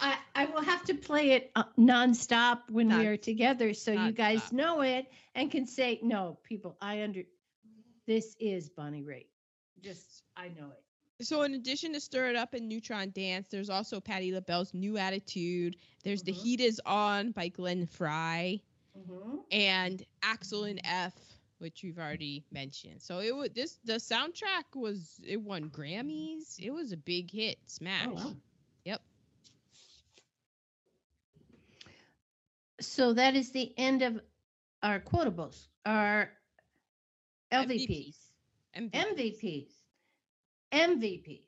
[0.00, 4.12] I, I will have to play it uh, nonstop when we are together so you
[4.12, 7.22] guys know it and can say, no, people, I under
[8.06, 9.28] this is Bonnie Raitt.
[9.82, 11.24] Just I know it.
[11.26, 14.96] so in addition to Stir It Up and Neutron Dance, there's also Patti LaBelle's New
[14.98, 15.76] Attitude.
[16.02, 16.42] There's The Mhm.
[16.42, 18.62] Heat Is On by Glenn Frey.
[18.96, 19.40] Mhm.
[19.50, 21.12] and Axel and F,
[21.58, 23.00] which we've already mentioned.
[23.00, 26.58] So it was this the soundtrack was it won Grammys.
[26.58, 28.06] It was a big hit, oh, smash.
[28.08, 28.36] Oh, wow.
[28.84, 29.02] Yep.
[32.80, 34.20] So that is the end of
[34.82, 36.30] our quotables, our
[37.52, 38.16] LVPs,
[38.76, 38.90] MVP.
[38.90, 39.72] MVPs,
[40.72, 41.42] MVPs.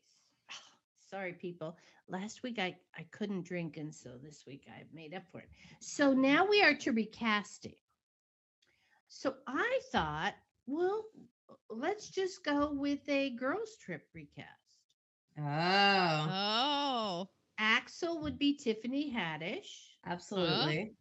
[1.10, 1.76] Sorry, people.
[2.08, 5.48] Last week I, I couldn't drink, and so this week I made up for it.
[5.80, 7.74] So now we are to recasting.
[9.08, 10.34] So I thought,
[10.66, 11.06] well,
[11.70, 14.48] let's just go with a girls' trip recast.
[15.38, 17.28] Oh, Oh.
[17.58, 19.98] Axel would be Tiffany Haddish.
[20.04, 20.96] absolutely.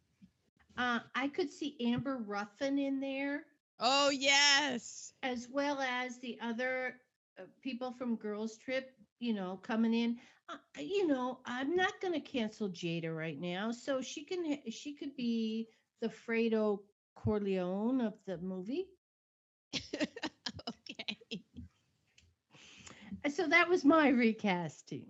[0.76, 3.46] Uh, I could see Amber Ruffin in there,
[3.78, 5.14] Oh yes.
[5.22, 7.00] as well as the other
[7.38, 10.18] uh, people from Girls Trip, you know, coming in.
[10.48, 14.94] Uh, you know, I'm not going to cancel Jada right now, so she can she
[14.94, 15.68] could be
[16.00, 16.80] the Fredo
[17.26, 18.86] Corleone of the movie.
[19.96, 21.42] okay.
[23.28, 25.06] So that was my recasting.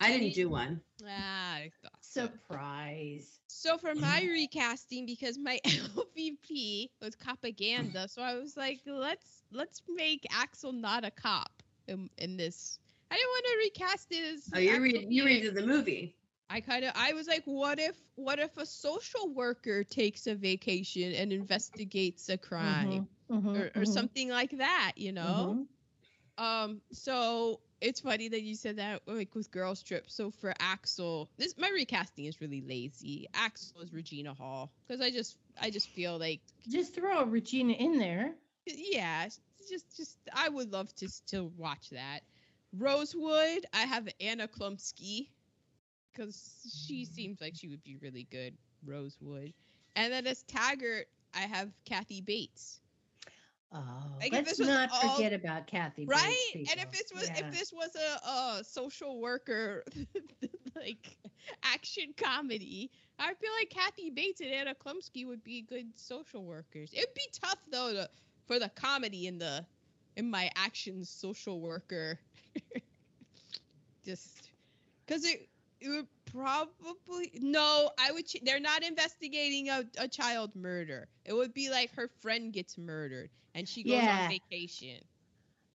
[0.00, 0.80] I didn't do one.
[1.04, 2.20] Ah, I thought so.
[2.26, 3.40] Surprise.
[3.48, 9.82] So for my recasting, because my LVP was propaganda, so I was like, let's let's
[9.88, 11.50] make Axel not a cop
[11.88, 12.78] in, in this.
[13.10, 14.48] I didn't want to recast it as.
[14.54, 16.14] Oh, you Axel read you being- redid the movie.
[16.50, 20.34] I kind of I was like, what if what if a social worker takes a
[20.34, 25.56] vacation and investigates a crime Mhm, mhm, or, or mhm, something like that, you know?
[25.56, 25.68] mhm.
[26.38, 30.10] Um, so it's funny that you said that like with Girls Trip.
[30.10, 33.26] So for Axel, this my recasting is really lazy.
[33.34, 37.98] Axel is Regina Hall because I just I just feel like Just throw Regina in
[37.98, 38.36] there.
[38.66, 39.28] yeah,
[39.68, 42.20] just just I would love to to watch that.
[42.72, 45.28] Rosewood, I have Anna Chlumsky
[46.16, 48.56] because she seems like she would be really good.
[48.84, 49.52] Rosewood,
[49.96, 52.80] and then as Taggart, I have Kathy Bates.
[53.72, 53.80] Oh,
[54.20, 56.06] Like, let's not all- forget about Kathy.
[56.06, 57.40] Bates, right and if this was Yeah.
[57.40, 58.28] if this was a,
[58.60, 59.84] a social worker
[60.76, 61.18] like
[61.62, 66.92] action comedy i feel like kathy bates and anna chlumsky would be good social workers
[66.92, 68.08] it'd be tough though to,
[68.46, 69.64] for the comedy in the
[70.16, 72.18] in my action social worker
[74.04, 74.50] just
[75.06, 75.48] because it
[75.80, 81.32] it would probably no i would ch- they're not investigating a, a child murder it
[81.32, 84.22] would be like her friend gets murdered and she goes Yeah.
[84.24, 85.00] on vacation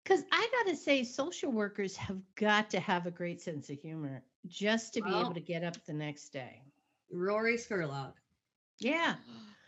[0.04, 3.78] Because I got to say, social workers have got to have a great sense of
[3.80, 6.64] humor just to be Well- able to get up the next day.
[7.12, 8.14] Rory Skurlock.
[8.80, 9.16] Yeah.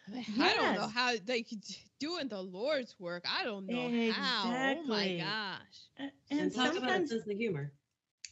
[0.39, 1.59] I don't know how like d-
[1.99, 3.23] doing the Lord's work.
[3.29, 4.43] I don't know how.
[4.77, 5.77] Oh my gosh.
[5.99, 7.71] A- And, And talk about a sometimes, sense of humor.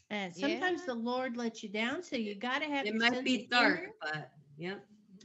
[0.10, 0.86] And sometimes Yeah.
[0.88, 2.86] the Lord lets you down, so you got to have.
[2.86, 3.94] It your might be of dark, humor.
[4.02, 4.76] but yeah.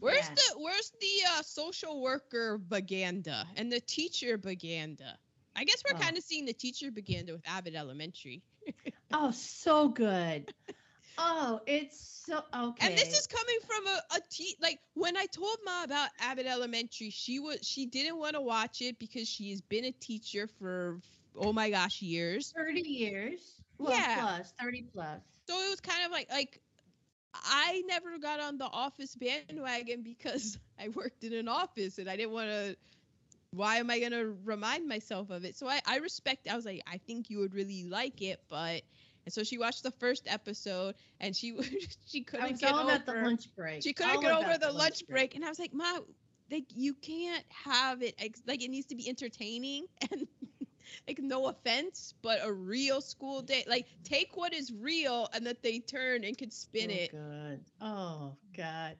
[0.00, 0.34] Where's Yeah.
[0.34, 5.18] the where's the uh, social worker baganda and the teacher baganda?
[5.56, 6.00] I guess we're Oh.
[6.00, 8.42] kind of seeing the teacher baganda with Abbott Elementary.
[9.12, 10.50] Oh, so good.
[11.18, 12.86] Oh, it's so okay.
[12.88, 16.46] And this is coming from a, a te- like when I told Ma about Abbott
[16.46, 20.48] Elementary, she was she didn't want to watch it because she has been a teacher
[20.48, 21.00] for
[21.36, 22.52] oh my gosh years.
[22.56, 23.60] 30 years.
[23.78, 24.20] Well, Yeah.
[24.20, 25.20] plus 30 plus.
[25.48, 26.60] So it was kind of like like
[27.34, 32.16] I never got on the office bandwagon because I worked in an office and I
[32.16, 32.76] didn't want to
[33.52, 35.56] why am I going to remind myself of it?
[35.56, 38.82] So I I respect I was like I think you would really like it, but
[39.26, 41.56] and so she watched the first episode and she
[42.06, 43.82] she couldn't get over the lunch break.
[43.82, 45.34] she couldn't all get over the lunch break.
[45.34, 45.84] and I was like, "Ma,
[46.50, 50.26] like you can't have it ex- like it needs to be entertaining and
[51.06, 53.64] like no offense, but a real school day.
[53.66, 57.12] Like take what is real and that they turn and could spin oh, it.
[57.12, 57.60] God.
[57.80, 58.96] Oh God.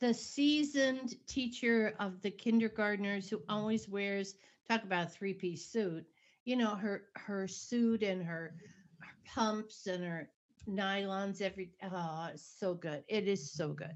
[0.00, 4.34] The seasoned teacher of the kindergartners who always wears
[4.68, 6.04] talk about a three-piece suit.
[6.44, 8.54] You know, her her suit and her,
[9.00, 10.28] her pumps and her
[10.68, 13.04] nylons every oh so good.
[13.08, 13.94] It is so good.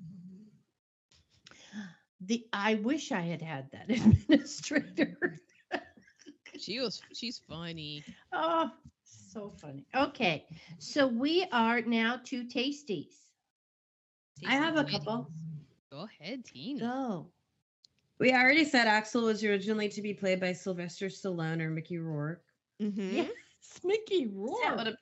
[2.20, 5.38] The I wish I had had that administrator.
[6.60, 8.04] She was she's funny.
[8.32, 8.70] oh,
[9.04, 9.86] so funny.
[9.94, 10.46] Okay.
[10.78, 13.14] So we are now two tasties.
[14.46, 15.30] I have a Tasty couple.
[15.90, 16.80] Go ahead, Tina.
[16.80, 17.26] Go.
[18.18, 22.42] We already said Axel was originally to be played by Sylvester Stallone or Mickey Rourke.
[22.82, 23.16] Mm-hmm.
[23.16, 23.30] Yes,
[23.84, 24.76] Mickey Yeah, Rourke.
[24.76, 24.94] but,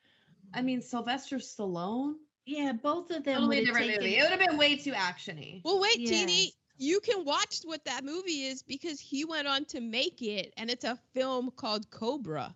[0.55, 2.15] I mean, Sylvester Stallone.
[2.45, 3.35] Yeah, both of them.
[3.41, 4.17] Totally would've different taken- movie.
[4.19, 5.63] It would have been way too actiony.
[5.65, 6.11] Well, wait, Yeah.
[6.11, 6.53] Teeny.
[6.79, 10.71] You can watch what that movie is because he went on to make it, and
[10.71, 12.55] it's a film called Cobra.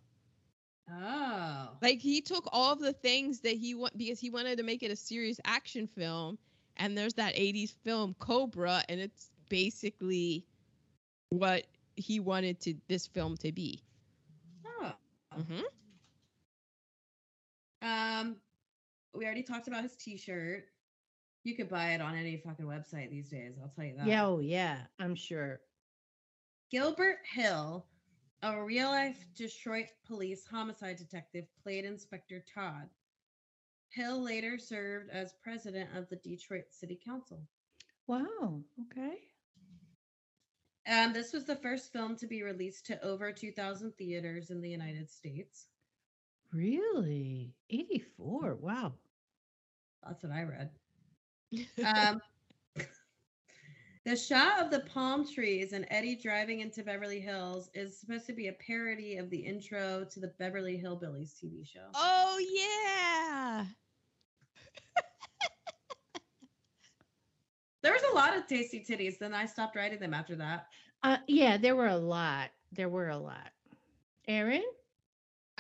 [0.91, 1.79] Oh.
[1.83, 4.83] Like he took all of the things that he want because he wanted to make
[4.83, 6.39] it a serious action film,
[6.77, 10.47] and there's that '80s film Cobra, and it's basically
[11.31, 11.67] what
[11.97, 13.83] he wanted to this film to be.
[14.67, 14.95] Oh.
[15.35, 15.63] hmm
[17.83, 18.37] Um,
[19.15, 20.70] we already talked about his T-shirt.
[21.45, 23.55] You could buy it on any fucking website these days.
[23.61, 24.07] I'll tell you that.
[24.07, 25.61] Yeah, oh yeah, I'm sure.
[26.71, 27.87] Gilbert Hill,
[28.43, 32.89] a real-life Detroit police homicide detective, played Inspector Todd.
[33.93, 37.41] Hill later served as president of the Detroit City Council.
[38.07, 38.61] Wow.
[38.83, 39.17] Okay.
[40.89, 44.71] Um, this was the first film to be released to over 2,000 theaters in the
[44.71, 45.67] United States.
[46.53, 47.55] Really?
[47.69, 48.57] 84.
[48.61, 48.95] Wow.
[50.07, 50.71] That's what I read.
[51.85, 52.21] Um,
[54.05, 58.33] the shot of the palm trees and Eddie driving into Beverly Hills is supposed to
[58.33, 61.89] be a parody of the intro to the Beverly Hillbillies TV show.
[61.95, 63.67] Oh yeah.
[67.83, 69.19] There was a lot of tasty titties.
[69.19, 70.67] Then I stopped writing them after that.
[71.03, 72.51] Uh, yeah, there were a lot.
[72.73, 73.51] There were a lot.
[74.29, 74.65] Aaron?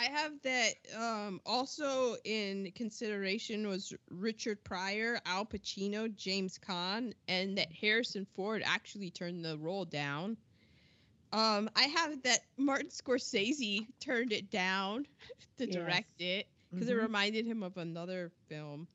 [0.00, 7.58] I have that um also in consideration was Richard Pryor, Al Pacino, James Caan, and
[7.58, 10.38] that Harrison Ford actually turned the role down.
[11.32, 15.06] Um, I have that Martin Scorsese turned it down
[15.58, 15.68] to Yes.
[15.68, 16.96] direct it because it Mhm.
[16.96, 18.88] reminded him of another film.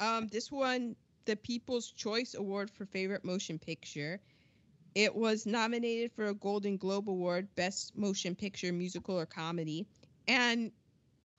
[0.00, 0.96] Um, this one,
[1.26, 4.20] the People's Choice Award for Favorite Motion Picture.
[4.94, 9.86] It was nominated for a Golden Globe Award, Best Motion Picture, Musical, or Comedy.
[10.28, 10.72] And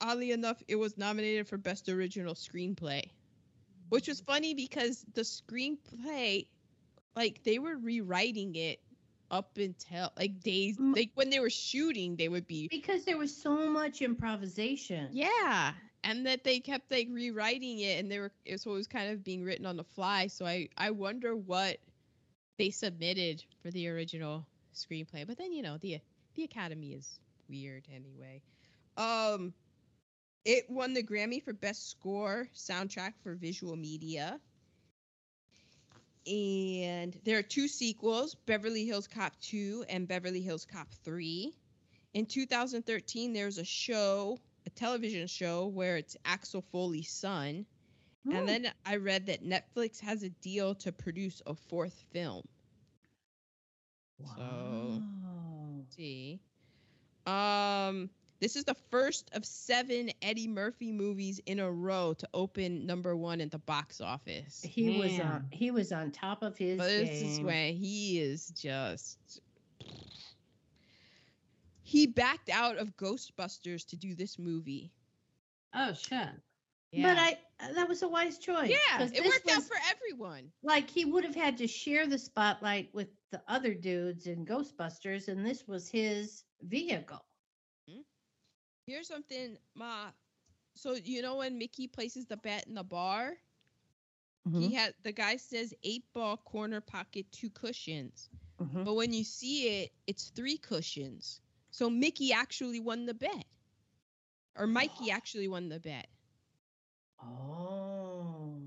[0.00, 3.10] oddly enough, it was nominated for Best Original Screenplay,
[3.88, 6.46] which was funny because the screenplay,
[7.16, 8.80] like, they were rewriting it
[9.30, 13.34] up until like days like when they were shooting they would be Because there was
[13.36, 15.08] so much improvisation.
[15.12, 15.72] yeah.
[16.04, 19.10] And that they kept like rewriting it and they were it- so it was kind
[19.10, 20.28] of being written on the fly.
[20.28, 21.78] So i i wonder what
[22.58, 25.26] they submitted for the original screenplay.
[25.26, 25.98] But then you know the
[26.34, 27.18] the academy is
[27.48, 28.42] weird anyway
[28.96, 29.52] um
[30.44, 34.40] it won the grammy for best score soundtrack for visual media.
[36.26, 41.54] And there are two sequels beverly hills cop 2 and beverly hills cop 3
[42.14, 47.66] in 2013 there's a show a television show where it's axel foley's son.
[48.30, 52.42] And then i read that netflix has a deal to produce a fourth film.
[54.36, 55.84] So- Wow.
[55.90, 56.40] see.
[57.26, 58.10] Um
[58.40, 63.16] this is the first of seven eddie murphy movies in a row to open number
[63.16, 65.26] one at the box office he was Man.
[65.26, 69.40] on he was on top of his But this is when he is just.
[71.82, 74.90] He backed out of Ghostbusters to do this movie.
[75.72, 76.28] Oh shit.
[76.90, 77.14] Yeah.
[77.14, 78.70] But I uh, that was a wise choice.
[78.70, 80.50] Yeah, it this worked out for everyone.
[80.62, 85.28] like he would have had to share the spotlight with the other dudes in Ghostbusters,
[85.28, 87.24] and this was his vehicle.
[88.86, 90.12] Here's something, Ma.
[90.74, 93.36] So you know when Mickey places the bet in the bar,
[94.48, 94.68] Mm-hmm.
[94.68, 98.30] he had the guy says eight ball corner pocket two cushions,
[98.60, 98.84] Mhm.
[98.84, 101.40] but when you see it, it's three cushions.
[101.70, 103.46] So Mickey actually won the bet,
[104.56, 106.08] or Mikey actually won the bet.
[107.22, 108.62] Oh.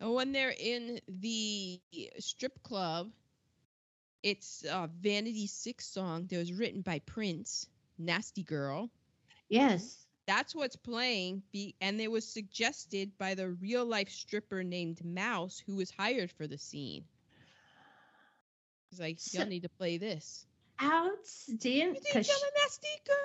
[0.00, 1.80] And when they're in the
[2.18, 3.12] strip club,
[4.22, 8.90] it's a Vanity Six song that was written by Prince, Nasty Girl.
[9.48, 10.06] Yes.
[10.26, 15.62] That's what's playing, be- and it was suggested by the real life stripper named Mouse,
[15.66, 17.04] who was hired for the scene.
[18.90, 20.46] He's like, y'all need to play this.
[20.82, 22.02] Outstanding.
[22.06, 23.16] You a nasty girl?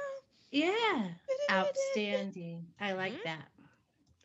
[0.52, 1.08] yeah.
[1.52, 2.66] Outstanding.
[2.80, 3.24] I like Mhm.
[3.24, 3.48] that.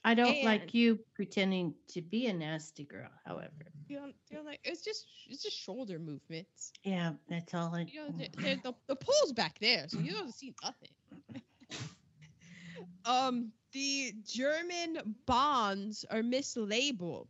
[0.05, 3.73] I don't And- like you pretending to be a nasty girl, however.
[3.89, 6.73] You know, you know, like it's just it's just shoulder movements.
[6.85, 10.13] Yeah, that's all I You know, the, the, the, the pole's back there, so you
[10.13, 10.91] don't see nothing.
[13.05, 17.27] um, the German bonds are mislabeled.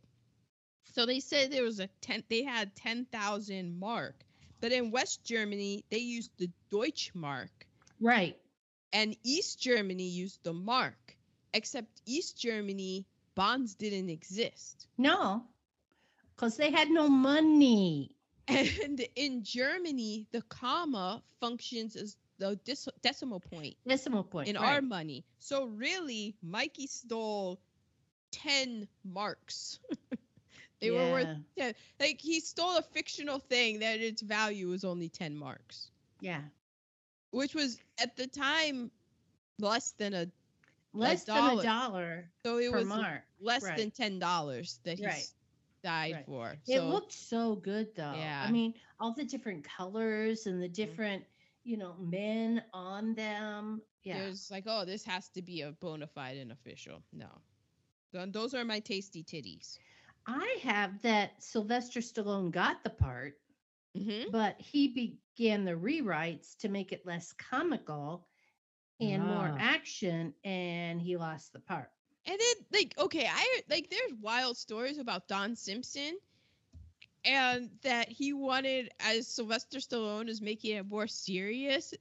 [0.93, 2.23] So they said there was a ten.
[2.29, 4.15] They had ten thousand mark,
[4.61, 7.49] but in West Germany they used the Deutschmark,
[7.99, 8.37] right.
[8.93, 11.17] and East Germany used the mark.
[11.53, 13.05] Except East Germany
[13.35, 15.43] bonds didn't exist, No.
[16.35, 18.11] Because they had no money.
[18.47, 23.75] and in Germany the comma functions as the dis- decimal point.
[23.87, 24.49] Decimal point.
[24.49, 24.75] in right.
[24.75, 25.23] our money.
[25.39, 27.59] So really, Mikey stole
[28.31, 29.79] ten marks.
[30.81, 31.67] they were worth Yeah.
[31.67, 35.89] yeah, like he stole a fictional thing that its value was only ten marks,
[36.19, 36.41] Yeah.
[37.31, 38.91] which was at the time
[39.59, 40.27] less than a.
[40.93, 41.61] Less than dollar.
[41.61, 43.21] a dollar So it was mark.
[43.41, 43.77] less right.
[43.77, 45.27] than ten dollars that he Right.
[45.85, 46.25] Died Right.
[46.25, 46.57] for.
[46.67, 48.15] It So looked so good though.
[48.17, 48.43] Yeah.
[48.47, 51.23] I mean, all the different colors and the different,
[51.63, 53.81] you know, men on them.
[54.03, 54.19] Yeah.
[54.19, 57.03] there's like, oh, this has to be a bona fide and official.
[58.13, 59.79] No, those are my tasty titties.
[60.27, 63.35] I have that Sylvester Stallone got the part,
[63.95, 64.87] hmm but he
[65.37, 68.27] began the rewrites to make it less comical
[68.99, 69.57] and more Ah.
[69.59, 71.91] action, and he lost the part.
[72.27, 76.17] And then like okay, I like there's wild stories about Don Simpson
[77.25, 81.93] and that he wanted as Sylvester Stallone is making it more serious.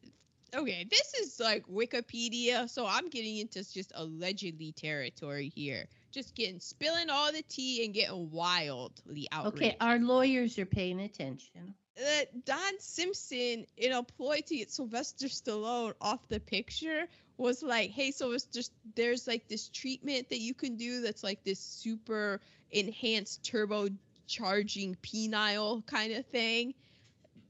[0.55, 5.86] Okay, this is like Wikipedia, so I'm getting into just allegedly territory here.
[6.12, 9.56] Just getting spilling all the tea and getting wildly outraged.
[9.56, 11.74] Okay, our lawyers are paying attention.
[11.98, 17.06] Uh, Don Simpson, in a ploy to get Sylvester Stallone off the picture,
[17.36, 18.60] was like, "Hey, Sylvester,
[18.94, 22.40] there's like this treatment that you can do that's like this super
[22.70, 23.88] enhanced turbo
[24.26, 26.74] charging penile kind of thing,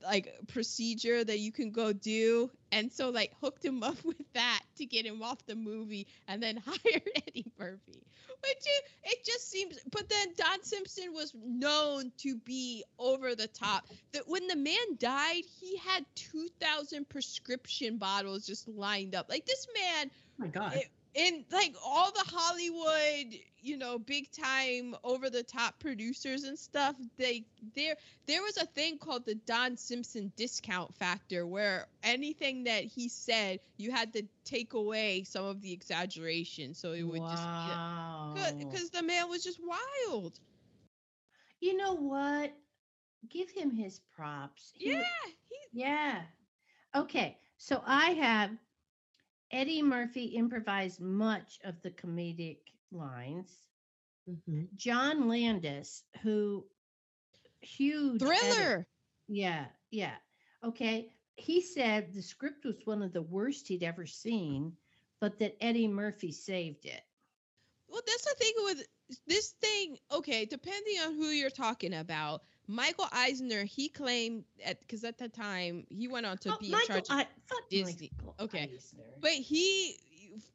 [0.02, 4.62] like procedure that you can go do." And so like hooked him up with that
[4.78, 8.02] to get him off the movie, and then hired Eddie Murphy.
[8.42, 13.46] Which it, it just seems, but then Don Simpson was known to be over the
[13.48, 13.86] top.
[14.12, 19.26] That when the man died, he had 2,000 prescription bottles just lined up.
[19.30, 20.74] Like this man, Oh my god.
[20.74, 26.58] It- in like all the Hollywood, you know, big time over the top producers and
[26.58, 27.96] stuff, they there
[28.26, 33.60] there was a thing called the Don Simpson discount factor where anything that he said,
[33.76, 38.34] you had to take away some of the exaggeration, so it would wow.
[38.36, 40.40] just because the man was just wild.
[41.60, 42.52] You know what?
[43.28, 44.72] give him his props.
[44.74, 45.02] He- Yeah,
[45.48, 46.22] he, Yeah.
[46.94, 47.38] Okay.
[47.56, 48.50] So I have
[49.54, 52.58] Eddie Murphy improvised much of the comedic
[52.90, 53.50] lines.
[54.28, 54.74] Mhm.
[54.76, 56.66] John Landis, who
[57.60, 58.88] huge edit- thriller.
[59.28, 60.16] Yeah, yeah.
[60.62, 61.12] Okay.
[61.36, 64.76] He said the script was one of the worst he'd ever seen,
[65.20, 67.02] but that Eddie Murphy saved it.
[67.88, 68.86] Well, that's the thing with
[69.26, 69.98] this thing.
[70.10, 75.28] Okay, depending on who you're talking about, Michael Eisner, he claimed at because at the
[75.28, 77.04] time he went on to Oh, be in Michael, charge.
[77.10, 78.10] of- I, fuck Disney.
[78.18, 79.04] Michael Okay, Eisner.
[79.20, 79.96] But he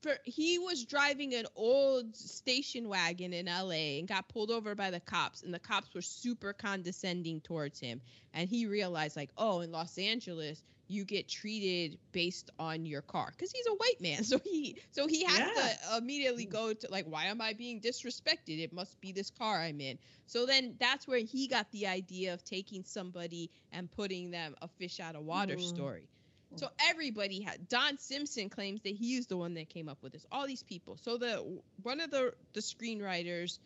[0.01, 4.91] for, he was driving an old station wagon in LA and got pulled over by
[4.91, 8.01] the cops and the cops were super condescending towards him
[8.33, 13.33] and he realized like oh in Los Angeles you get treated based on your car
[13.39, 15.49] cuz he's a white man so he so he has Yeah.
[15.51, 19.61] to immediately go to like why am I being disrespected it must be this car
[19.61, 24.31] I'm in so then that's where he got the idea of taking somebody and putting
[24.31, 25.59] them a fish out of water Mhm.
[25.59, 26.09] story
[26.55, 30.25] so everybody had Don Simpson claims that he's the one that came up with this.
[30.31, 30.97] All these people.
[30.97, 33.59] So the one of the the screenwriters,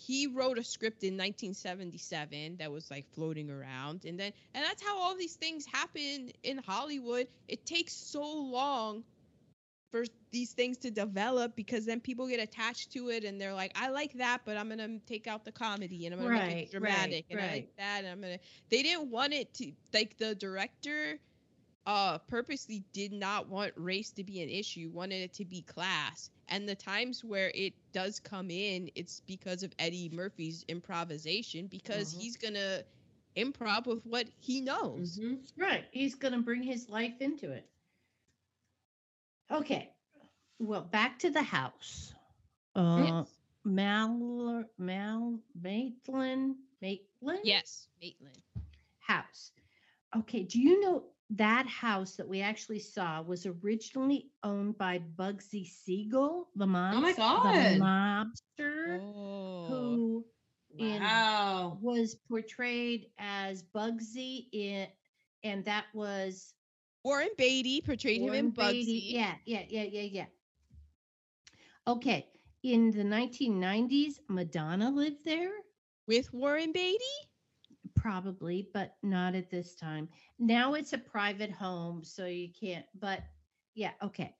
[0.00, 4.82] he wrote a script in 1977 that was like floating around, and then and that's
[4.82, 7.26] how all these things happen in Hollywood.
[7.48, 9.04] It takes so long
[9.90, 13.72] for these things to develop because then people get attached to it and they're like,
[13.74, 16.70] I like that, but I'm gonna take out the comedy and I'm gonna make it
[16.70, 18.38] dramatic right, and I like that and I'm gonna.
[18.70, 21.18] They didn't want it to like the director
[21.86, 26.30] uh purposely did not want race to be an issue wanted it to be class
[26.48, 32.12] and the times where it does come in it's because of eddie murphy's improvisation because
[32.12, 32.18] Mhm.
[32.18, 32.82] he's gonna
[33.36, 35.48] improv with what he knows Mhm.
[35.56, 35.86] Right.
[35.92, 37.68] He's going to bring his life into it.
[39.50, 39.92] Okay.
[40.58, 42.14] Well, back to the house.
[42.74, 48.42] Uh, yes Mal, Mal, Maitland, Maitland yes maitland
[49.00, 49.52] house.
[50.16, 50.42] Okay.
[50.44, 56.48] Do you know that house that we actually saw was originally owned by Bugsy Siegel,
[56.56, 58.98] the mob, Oh my the mobster
[59.66, 60.24] oh who
[60.78, 61.80] in Wow.
[61.80, 64.88] was portrayed as Bugsy in,
[65.44, 66.54] and that was
[67.04, 69.04] warren beatty portrayed him in Warren Beatty.
[69.04, 70.26] bugsy Yeah, yeah, yeah, yeah, yeah.
[71.86, 72.28] Okay.
[72.62, 75.52] In the 1990s, Madonna lived there,
[76.06, 77.16] with warren beatty
[78.00, 80.08] probably, but not at this time.
[80.38, 83.20] Now it's a private home, so you can't, but
[83.74, 84.34] yeah, okay.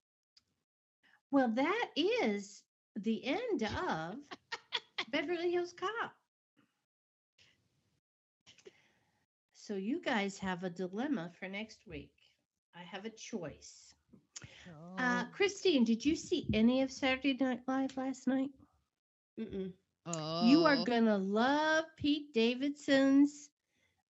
[1.31, 2.63] Well, that is
[2.97, 4.17] the end of
[5.11, 6.13] Beverly Hills Cop.
[9.55, 12.15] So you guys have a dilemma for next week.
[12.75, 13.95] I have a choice.
[14.99, 18.51] Uh, Christine, did you see any of Saturday Night Live last night?
[19.39, 19.73] Mm-mm.
[20.07, 23.50] oh You are gonna love Pete Davidson's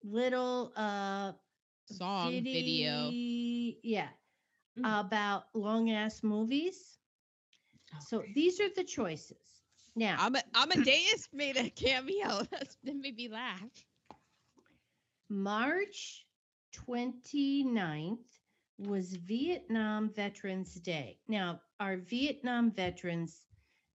[0.03, 1.33] little uh
[1.87, 3.11] song video
[3.83, 4.09] Yeah,
[4.79, 5.01] Mm.
[5.01, 6.99] about long ass movies.
[7.99, 9.63] So these are the choices.
[9.97, 12.43] Now, Ama- Amadeus made a cameo.
[12.51, 13.85] That's, that made me laugh.
[15.29, 16.27] March
[16.73, 18.41] 29th
[18.79, 21.21] was Vietnam Veterans Day.
[21.29, 23.47] Now, our Vietnam veterans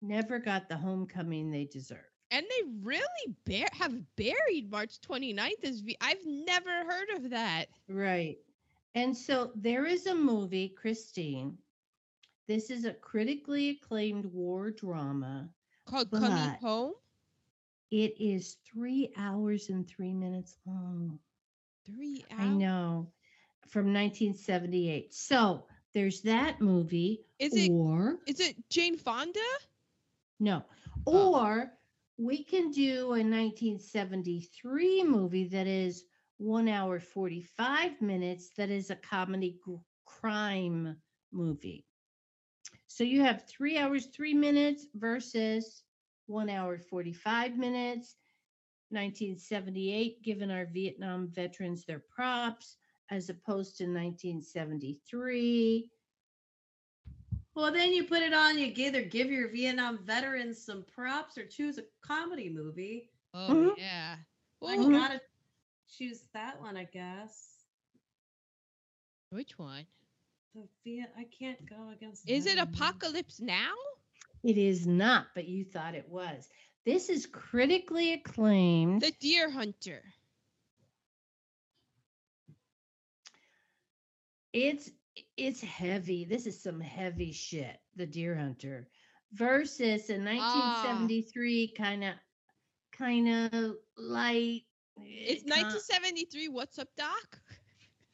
[0.03, 2.14] never got the homecoming they deserve.
[2.35, 7.67] And they really bear- have buried March 29th as v- I've never heard of that.
[7.89, 8.39] Right.
[8.97, 11.57] And so there is a movie, Christine.
[12.49, 15.49] This is a critically acclaimed war drama.
[15.87, 16.95] Called Coming Home.
[17.93, 21.21] It is three hours and three minutes long.
[21.87, 22.41] Three hours.
[22.41, 23.13] I know.
[23.69, 25.15] From 1978.
[25.15, 27.25] So there's that movie.
[27.39, 29.39] Is it or is it Jane Fonda?
[30.41, 30.65] no.
[31.07, 31.41] Oh.
[31.41, 31.73] Or
[32.17, 36.05] we can do a 1973 movie that is
[36.39, 40.97] one hour 45 minutes that is a comedy gr- crime
[41.33, 41.85] movie.
[42.87, 45.83] So you have three hours, three minutes versus
[46.27, 48.17] one hour, 45 minutes.
[48.91, 52.77] 1978, giving our Vietnam veterans their props,
[53.11, 55.91] as opposed to 1973.
[57.55, 58.59] Well, then you put it on.
[58.59, 63.11] You either give your Vietnam veterans some props or choose a comedy movie.
[63.35, 63.77] Oh Mhm.
[63.77, 64.17] yeah.
[64.67, 65.21] I Well, gotta
[65.89, 67.65] choose that one, I guess.
[69.31, 69.87] which one?
[70.55, 71.13] The Viet.
[71.17, 72.29] I can't go against.
[72.29, 72.69] Is it one.
[72.69, 73.75] Apocalypse Now?
[74.43, 76.49] It is not, but you thought it was.
[76.85, 79.03] This is critically acclaimed.
[79.03, 80.03] The Deer Hunter.
[84.53, 84.91] It's
[85.37, 86.25] it's heavy.
[86.25, 87.77] This is some heavy shit.
[87.97, 88.89] The Deer Hunter
[89.33, 92.15] versus a 1973 kind of
[92.97, 94.63] kind of light
[94.99, 96.49] It's It 1973.
[96.49, 97.41] What's up, Doc?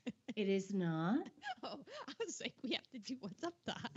[0.36, 1.18] It is not.
[1.64, 3.90] Oh, I was like, we have to do what's up, Doc.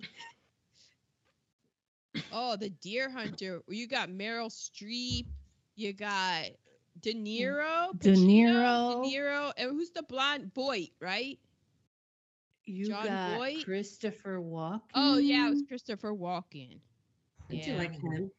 [2.32, 3.62] oh, the Deer Hunter.
[3.68, 5.26] You got Meryl Streep.
[5.76, 6.46] You got
[7.00, 7.94] De Niro.
[7.94, 8.00] Mm.
[8.00, 9.04] De Niro.
[9.04, 9.52] De Niro.
[9.56, 10.52] And who's the blonde?
[10.52, 11.38] boy, right?
[12.64, 13.64] You John got Voight?
[13.64, 14.80] Christopher Walken.
[14.94, 16.78] Oh, yeah, it was Christopher Walken.
[17.48, 17.76] Yeah.
[17.78, 18.30] like him.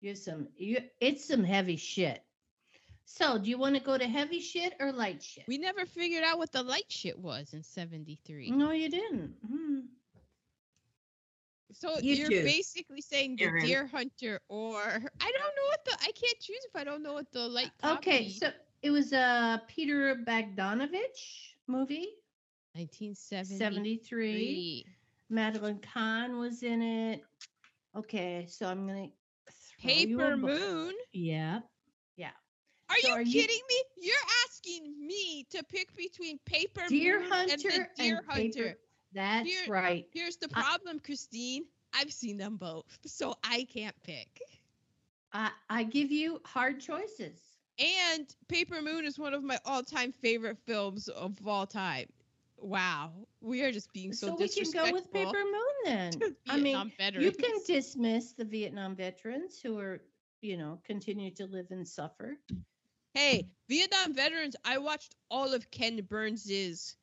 [0.00, 0.48] You're some.
[0.56, 0.78] You.
[1.00, 2.22] It's some heavy shit.
[3.04, 5.44] So, do you want to go to heavy shit or light shit?
[5.46, 8.50] We never figured out what the light shit was in 73.
[8.50, 9.34] no, you didn't.
[9.46, 9.80] Hmm.
[11.72, 12.44] So You you're choose.
[12.44, 13.64] basically saying the Aaron.
[13.64, 14.90] Deer Hunter, or I
[15.32, 17.70] don't know what the I can't choose if I don't know what the light.
[17.84, 18.50] Okay, so
[18.82, 22.08] it was a Peter Bogdanovich movie,
[22.74, 24.84] 1973.
[25.30, 27.22] Madeline Kahn was in it.
[27.96, 29.08] Okay, so I'm gonna
[29.80, 30.94] throw you a Paper Moon.
[31.12, 31.60] Yeah.
[32.90, 33.82] Are So you are you- kidding me?
[34.02, 38.64] You're asking me to pick between Paper Deer Moon Hunter and the Deer and Hunter.
[38.64, 38.78] Paper.
[39.12, 40.06] That's Deer- right.
[40.12, 41.64] Here's the I- problem, Christine.
[41.94, 44.42] I've seen them both, so I can't pick.
[45.32, 47.40] I I give you hard choices.
[47.78, 52.10] And Paper Moon is one of my all-time favorite films of all time.
[52.62, 53.10] Wow,
[53.40, 56.36] we are just being so, So, we can go with Paper Moon then.
[56.48, 60.00] I mean, Vietnam you can dismiss the Vietnam veterans who are,
[60.42, 62.38] you know, continue to live and suffer.
[63.14, 66.96] Hey, Vietnam veterans, I watched all of Ken Burns's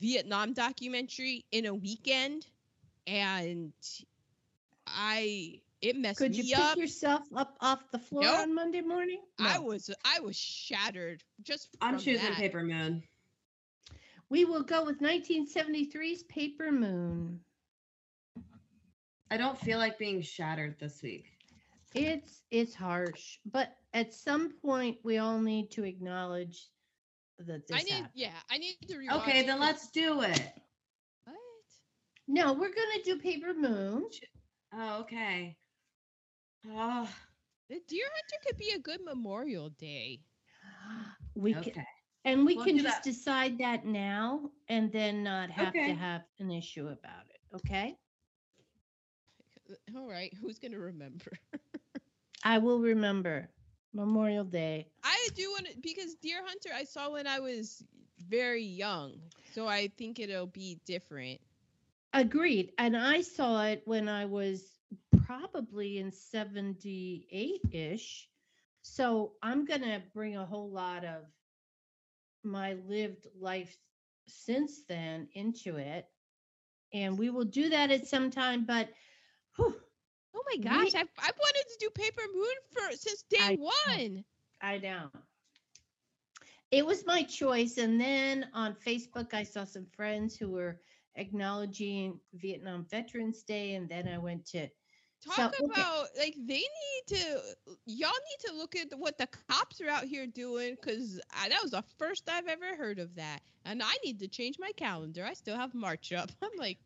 [0.00, 2.46] Vietnam documentary in a weekend
[3.06, 3.72] and
[4.86, 6.28] I it messed up.
[6.28, 6.76] Could you pick up.
[6.76, 8.38] yourself up off the floor Nope.
[8.40, 9.20] on Monday morning?
[9.38, 12.36] I was I was shattered just I'm choosing that.
[12.36, 13.02] Paper Moon.
[14.30, 17.40] We will go with 1973's Paper Moon.
[19.30, 21.26] I don't feel like being shattered this week.
[21.94, 26.68] It's it's harsh, but at some point we all need to acknowledge
[27.38, 28.10] that this I need happened.
[28.14, 30.52] yeah, I need to rewatch Okay, then let's do it.
[31.24, 31.36] What?
[32.26, 34.04] No, we're gonna do Paper Moon.
[34.72, 35.56] Oh, okay.
[36.66, 37.08] Oh,
[37.68, 40.20] The Deer Hunter could be a good Memorial Day.
[41.34, 41.86] We can, okay.
[42.24, 43.04] And we We'll can just that.
[43.04, 45.84] decide that now, and then not have Okay.
[45.84, 47.40] to have an issue about it.
[47.54, 47.98] Okay,
[49.96, 51.32] All right, who's gonna remember?
[52.44, 53.50] I will remember
[53.92, 54.88] Memorial Day.
[55.04, 57.84] I do want to because Deer Hunter I saw when I was
[58.18, 61.40] very young, so I think it'll be different.
[62.14, 62.72] Agreed.
[62.78, 64.78] And I saw it when I was
[65.24, 68.28] probably in 78 ish.
[68.82, 71.24] So I'm going to bring a whole lot of
[72.44, 73.76] my lived life
[74.26, 76.06] since then into it.
[76.92, 78.64] And we will do that at some time.
[78.64, 78.88] But
[79.56, 79.74] whew,
[80.36, 83.58] Oh my We- gosh, I've, I've wanted to do Paper Moon for since day I-
[83.88, 84.24] one.
[84.60, 85.10] I know.
[86.70, 87.78] It was my choice.
[87.78, 90.80] And then on Facebook, I saw some friends who were
[91.16, 93.74] acknowledging Vietnam Veterans Day.
[93.74, 94.68] And then I went to
[95.24, 95.80] Talk So, okay.
[95.80, 97.40] about like they need to
[97.86, 101.70] y'all need to look at what the cops are out here doing because that was
[101.70, 105.24] the first I've ever heard of that, and I need to change my calendar.
[105.24, 106.30] I still have March up.
[106.42, 106.78] I'm like,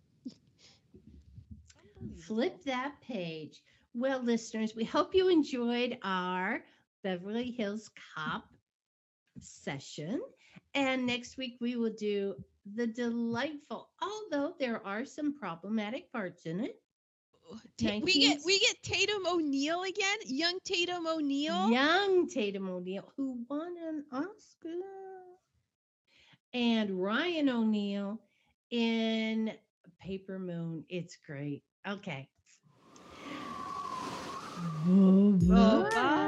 [2.26, 3.62] flip that page.
[3.94, 6.62] Well, listeners, we hope you enjoyed our
[7.02, 8.44] Beverly Hills Cop
[9.40, 10.20] session.
[10.74, 12.34] And next week we will do
[12.74, 16.80] the delightful, although there are some problematic parts in it.
[17.78, 21.70] Ta- we get we get Tatum O'Neal again, young Tatum O'Neal.
[21.70, 24.70] Young Tatum O'Neal, who won an Oscar,
[26.52, 28.20] and Ryan O'Neal
[28.70, 29.52] in
[30.00, 30.84] Paper Moon.
[30.88, 31.62] It's great.
[31.86, 32.28] Okay.
[34.86, 36.27] Bye.